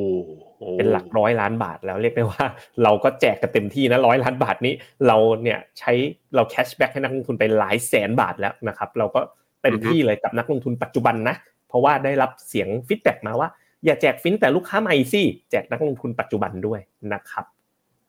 [0.78, 2.43] เป็นหลักร้อยล้านบาทแล้วเรียกได้ว่า
[2.84, 4.74] เราก็แจกกันเต็มที่นะร้อยล้านบาทนี้
[5.08, 5.91] เราเนี่ยใช้
[6.36, 9.20] เรา cashback ให้นักลงทุนไปหลายแสนบาทแล้วนะครับ เราก็
[9.64, 11.36] เต็มที่เลยกับนักลงทุนปัจจุบันนะ
[11.72, 13.49] เพราะว่าได้รับเสียง feedback มาว่า
[13.86, 16.80] อย่าแจกฟินแต่ลูกค้าใหม่สิแจกนักลงทุนปัจจุบันด้วย
[17.13, 17.45] นะครับ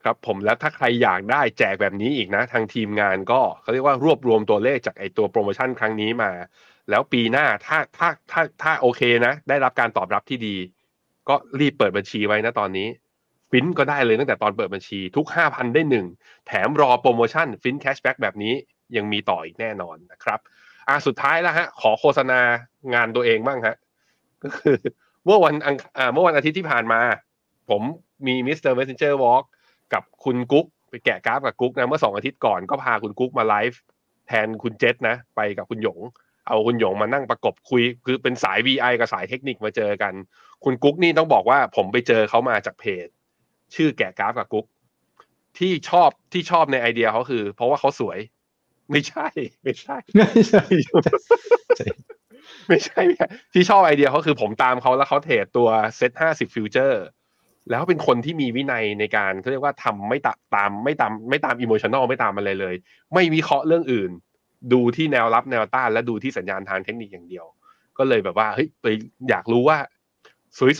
[0.03, 6.31] ครับผมแล้วถ้าใครอยากได้แจกแบบนี้อีกนะ ทางทีมงานก็เขาเรียกว่ารวบรวมตัวเลขจากไอตัวโปรโมชั่นครั้งนี้มา
[6.91, 10.57] แล้วปีหน้าถ้าถ้าถ้าถ้าโอเคนะ ได้รับการตอบรับที่ดี
[11.29, 12.89] ก็รีบเปิดบัญชีไว้นะตอนนี้
[13.51, 16.07] ฟินก็ได้เลยตั้งแต่ตอนเปิดบัญชีทุก 5,000 ได้หนึ่ง
[16.47, 18.55] แถมรอโปรโมชั่นฟิน cashback แบบนี้
[18.97, 20.41] ยังมีต่ออีกแน่นอนนะครับ
[20.89, 22.41] อะสุดท้ายแล้วฮะ ขอโฆษณา
[22.95, 23.77] งานตัวเองบ้างฮะ
[24.43, 24.77] ก็คือ
[25.25, 27.01] เมื่อวันอังอ่าเมื่อวันอาทิตย์ที่ผ่านมา
[27.71, 27.83] ผม
[28.27, 28.73] มี Mr.
[28.73, 29.45] Messenger Talk
[29.93, 33.81] กับคุณกุ๊กไปแกะกราฟกับกุ๊กนะเมื่อสองอาทิตย์ก่อนก็พาคุณกุ๊กมาไลฟ์
[34.29, 35.99] แทนคุณเจษนะ ไปกับคุณหยง
[36.47, 40.13] เอาคุณหยงมานั่งประกบคุย คือเป็นสาย VI กับสายเทคนิคมาเจอกัน
[40.65, 43.07] คุณกุ๊กนี่ต้องบอกว่าผมไปเจอเขามาจากเพจ
[43.75, 44.67] ชื่อแกะกราฟกับกุ๊ก
[45.59, 48.19] ที่ชอบที่ชอบในไอเดียเขาคือ เพราะว่าเขาสวย
[48.93, 49.27] ไม่ใช่
[49.63, 50.63] ไม่ใช่ ไม่ใช่
[52.69, 57.05] ไม่ใช่ ไม่ใช่ ที่ชอบไอเดียเขาคือผมตามเขาแล้วเขาเทรดตัวเซ็ตห้าสิบ futures
[57.71, 62.75] แล้วเป็นคนที่มีวินัยในการเขาเรียกว่าทำไม่ตาตามไม่ตามไม่ตาม emotional ไม่ตามอะไรเลย
[63.15, 64.11] ไม่วิเคราะห์เรื่องอื่น
[64.73, 67.47] ดูที่แนวรับแนวต้านและดูที่สัญญาณทางเทคนิคอย่างเดียว
[67.99, 68.87] ก็เลยแบบว่าเฮ้ยไป
[69.29, 69.79] อยากรู้ว่า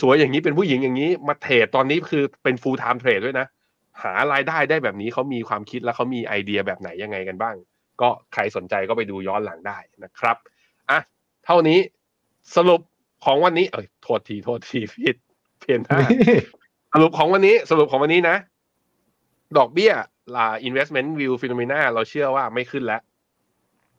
[0.01, 3.47] สวยๆอย่างนี้เป็นผู้หญิงอย่างนี้ มาเทรดตอนนี้คือเป็น full time trade ด้วยนะ
[4.01, 7.55] หารายได้ได้แบบนี้เขามีความคิดและเขามีไอเดียแบบไหนยังไงกันบ้าง
[8.03, 10.37] ก็ใครสนใจก็ไปดูย้อนหลังได้นะครับ
[10.89, 10.99] อะ
[11.45, 11.79] เท่านี้
[12.55, 12.81] สรุป
[13.25, 15.17] ของวันนี้ เอ้ยโทษทีโทษทีผิด
[15.59, 15.99] เพียนหน้า
[16.93, 18.37] สรุปของวันนี้สรุปของวันนี้นะ
[19.57, 19.93] ดอกเบี้ย
[20.35, 23.01] ลา investment view FINNOMENA เราเชื่อว่าไม่ขึ้นแล้ว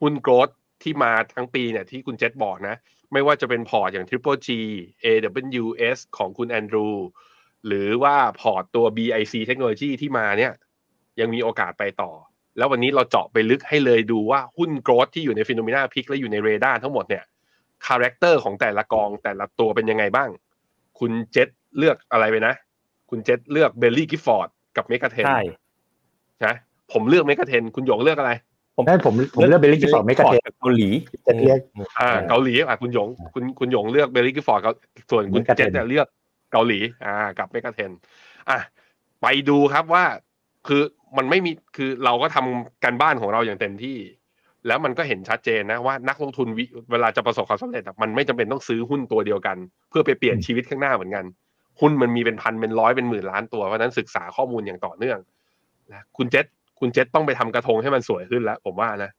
[0.01, 0.49] หุ้น growth
[0.83, 2.77] ที่มาทั้งปีเนี่ยที่คุณเจษบอกนะ
[3.13, 4.49] ไม่ว่าจะเป็นพอร์ตอย่าง Triple G
[5.05, 6.89] AWS ของคุณแอนดรู
[7.67, 10.53] หรือว่าพอร์ตตัว BIC Technology ที่มาเนี่ย
[11.21, 12.13] ยังมีโอกาสไปต่อ
[12.57, 17.25] แล้ววันนี้เราเจาะไปลึกให้เลยดูว่าหุ้น growth ที่อยู่ใน FINNOMENA Pick และอยู่ในเรดาร์ทั้งหมดเนี่ย
[17.87, 20.29] character ของแต่ละกองแต่ละตัวเป็นยังไงบ้าง
[20.99, 21.49] คุณเจษ
[21.79, 22.55] เลือกอะไรไปนะ
[23.11, 25.41] คุณเจษเลือก Baillie Gifford กับ MEGA 10ใช่
[26.47, 26.55] นะ
[26.93, 28.33] ผมเลือก MEGA 10 คุณหยงเลือกอะไร
[28.77, 30.89] ผมนั่นผมผมเลือก Baillie Gifford MEGA 10เกาหลี
[31.27, 31.59] จะเรียก
[32.01, 34.61] อ่าเออเกาหลีอะคุณหยงคุณคุณหยงเลือก Baillie Gifford
[35.11, 36.07] ส่วนคุณเมกาเทนเจษเนี่ยเลือก
[36.53, 37.91] เกาหลีอ่ากับ MEGA 10
[38.51, 38.59] อะ
[39.23, 40.05] ไปดูครับว่า
[40.67, 40.83] คือ
[41.19, 43.99] มันไม่มีคือเราก็ทำการบ้านของเราอย่างเต็มที่
[44.67, 49.57] แล้วมันก็เห็นชัดเจนนะว่านักลงทุนวิเวลาจะประสบความสำเร็จอะมันไม่จำเป็นต้องซื้อหุ้นตัวเดียวกัน
[49.91, 51.25] เพื่อไปเปลี่ยนชีวิตข้างหน้าเหมือนกัน
[51.81, 55.19] หุ้นมันมีเป็นพันเป็นร้อยเป็นหมื่นล้านตัวเพราะฉะนั้นศึกษาข้อมูลอย่างต่อเนื่อง
[55.93, 56.47] นะคุณเจษ
[56.81, 59.11] คุณเจษต้องไปทำกระทงให้มันสวยขึ้นแล้ว ผมว่านะ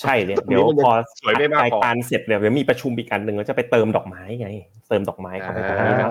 [0.00, 4.48] ใช่เนี่ยเดี๋ยวพอสวยไม่มากพอรายการเสร็จเดี๋ยวมีประชุมอีกอันหนึ่งแล้วจะไปเติมดอกไม้ไง
[4.88, 6.08] เติมดอกไม้เข้าไปตรงนี้นะ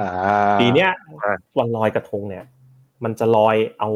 [0.59, 0.89] ปีเนี้ย
[1.23, 2.43] อ่าวันลอยกระทงเนี่ย
[3.03, 3.89] มันจะลอยเอา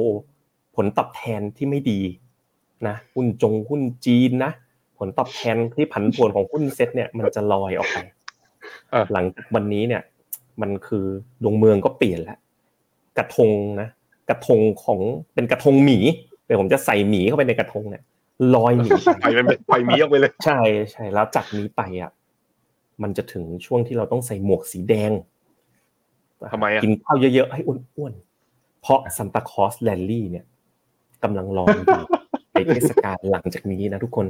[0.75, 2.01] ผลตอบแทนที่ไม่ดี
[2.87, 4.51] นะหุ้นจงหุ้นจีนนะ
[4.97, 7.97] ผลตอบแทนที่ผันผวนของหุ้นเซ็ตเนี่ยมันจะลอยออกไป
[8.91, 10.01] เออหลังจากวันนี้เนี่ย
[10.61, 11.05] มันคือ
[11.43, 12.37] ดวงเมืองก็เปลี่ยนแล้ว
[13.17, 13.49] กระทง
[13.81, 13.89] นะ
[14.29, 14.99] กระทงของ
[15.33, 15.99] เป็นกระทงหมี
[16.45, 18.03] เดี๋ยวผมจะใส่หมีเข้าไปในกระทงเนี่ย
[18.55, 20.59] ลอยหมีไปไปมันไปมีออกไปเลย ใช่
[20.91, 22.11] ใช่แล้วจากนี้ไปอะ
[23.03, 25.11] มันจะถึงช่วงที่เราต้องใส่หมวกสีแดง
[26.51, 30.45] ทำไมอะกินข้าวเยอะๆให้อ้วนๆเพราะ Santa Claus rally เนี่ย
[31.23, 31.85] กำลังรออยู่
[32.53, 34.25] ในเทศกาลหลังจากนี้นะทุกคน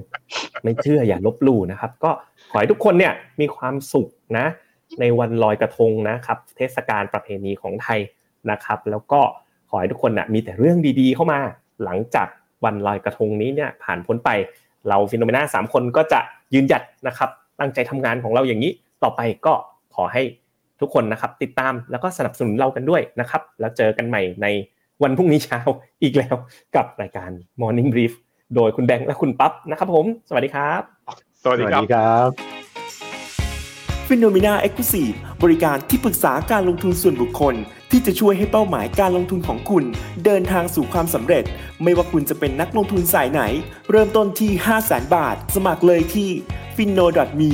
[0.63, 2.11] ไม่เชื่ออย่าลบหลู่นะครับ ก็
[2.51, 4.07] ขอให้ทุกคนเนี่ยมีความสุข
[4.37, 4.45] นะ
[4.99, 7.99] ในวันลอยกระทงนะครับ เทศกาลประเพณีของไทย
[8.51, 9.21] นะครับ แล้วก็
[9.69, 11.39] ขอให้ทุกคนนะมีแต่เรื่องดีๆ เข้ามา
[11.83, 12.27] หลังจาก
[12.65, 14.29] วันลอยกระทงนี้เนี่ยผ่านพ้นไป
[14.87, 16.19] เรา FINNOMENA สามคนก็จะ
[16.53, 17.29] ยืนหยัดนะครับ
[17.59, 18.71] ตั้งใจทำงานของเราอย่างนี้
[19.03, 19.53] ต่อไปก็
[19.95, 20.23] ขอให้
[20.81, 24.47] ทุกคนนะครับติดตามแล้วก็สนับสนุนเรากันด้วยนะครับ แล้วเจอกันใหม่ใน
[25.03, 25.59] วันพรุ่งนี้เช้า
[26.03, 26.35] อีกแล้ว
[26.75, 27.29] กับรายการ
[27.61, 28.13] Morning Brief
[28.55, 30.81] โดยคุณแบงค์และคุณปั๊บนะครับผม สวัสดีครับ
[31.43, 32.29] สวัสสดีวัสครับดีครับ
[34.07, 35.09] ฟิโนเมนาเอ็กซ์คลูซีฟ
[35.43, 37.55] บริการที่ปรึกษาการลงทุนส่วนบุคคล
[37.91, 39.83] ที่จะช่วยให้เป้าหมายการลงทุนของคุณ
[40.25, 41.43] เดินทางสู่ความสำเร็จ
[41.83, 43.41] ไม่ว่าคุณจะเป็นนักลงทุนสายไหน
[43.91, 46.29] เริ่มต้นที่ 5 0 0 0 0 0บาท สมัครเลยที่
[46.75, 47.05] f i n o
[47.39, 47.49] m e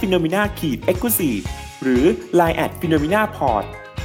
[0.00, 0.46] f i n o m e n a e
[0.94, 1.42] x c l u s i v e
[1.82, 2.04] หรือ
[2.40, 3.64] line at f i n o m e n a p o r t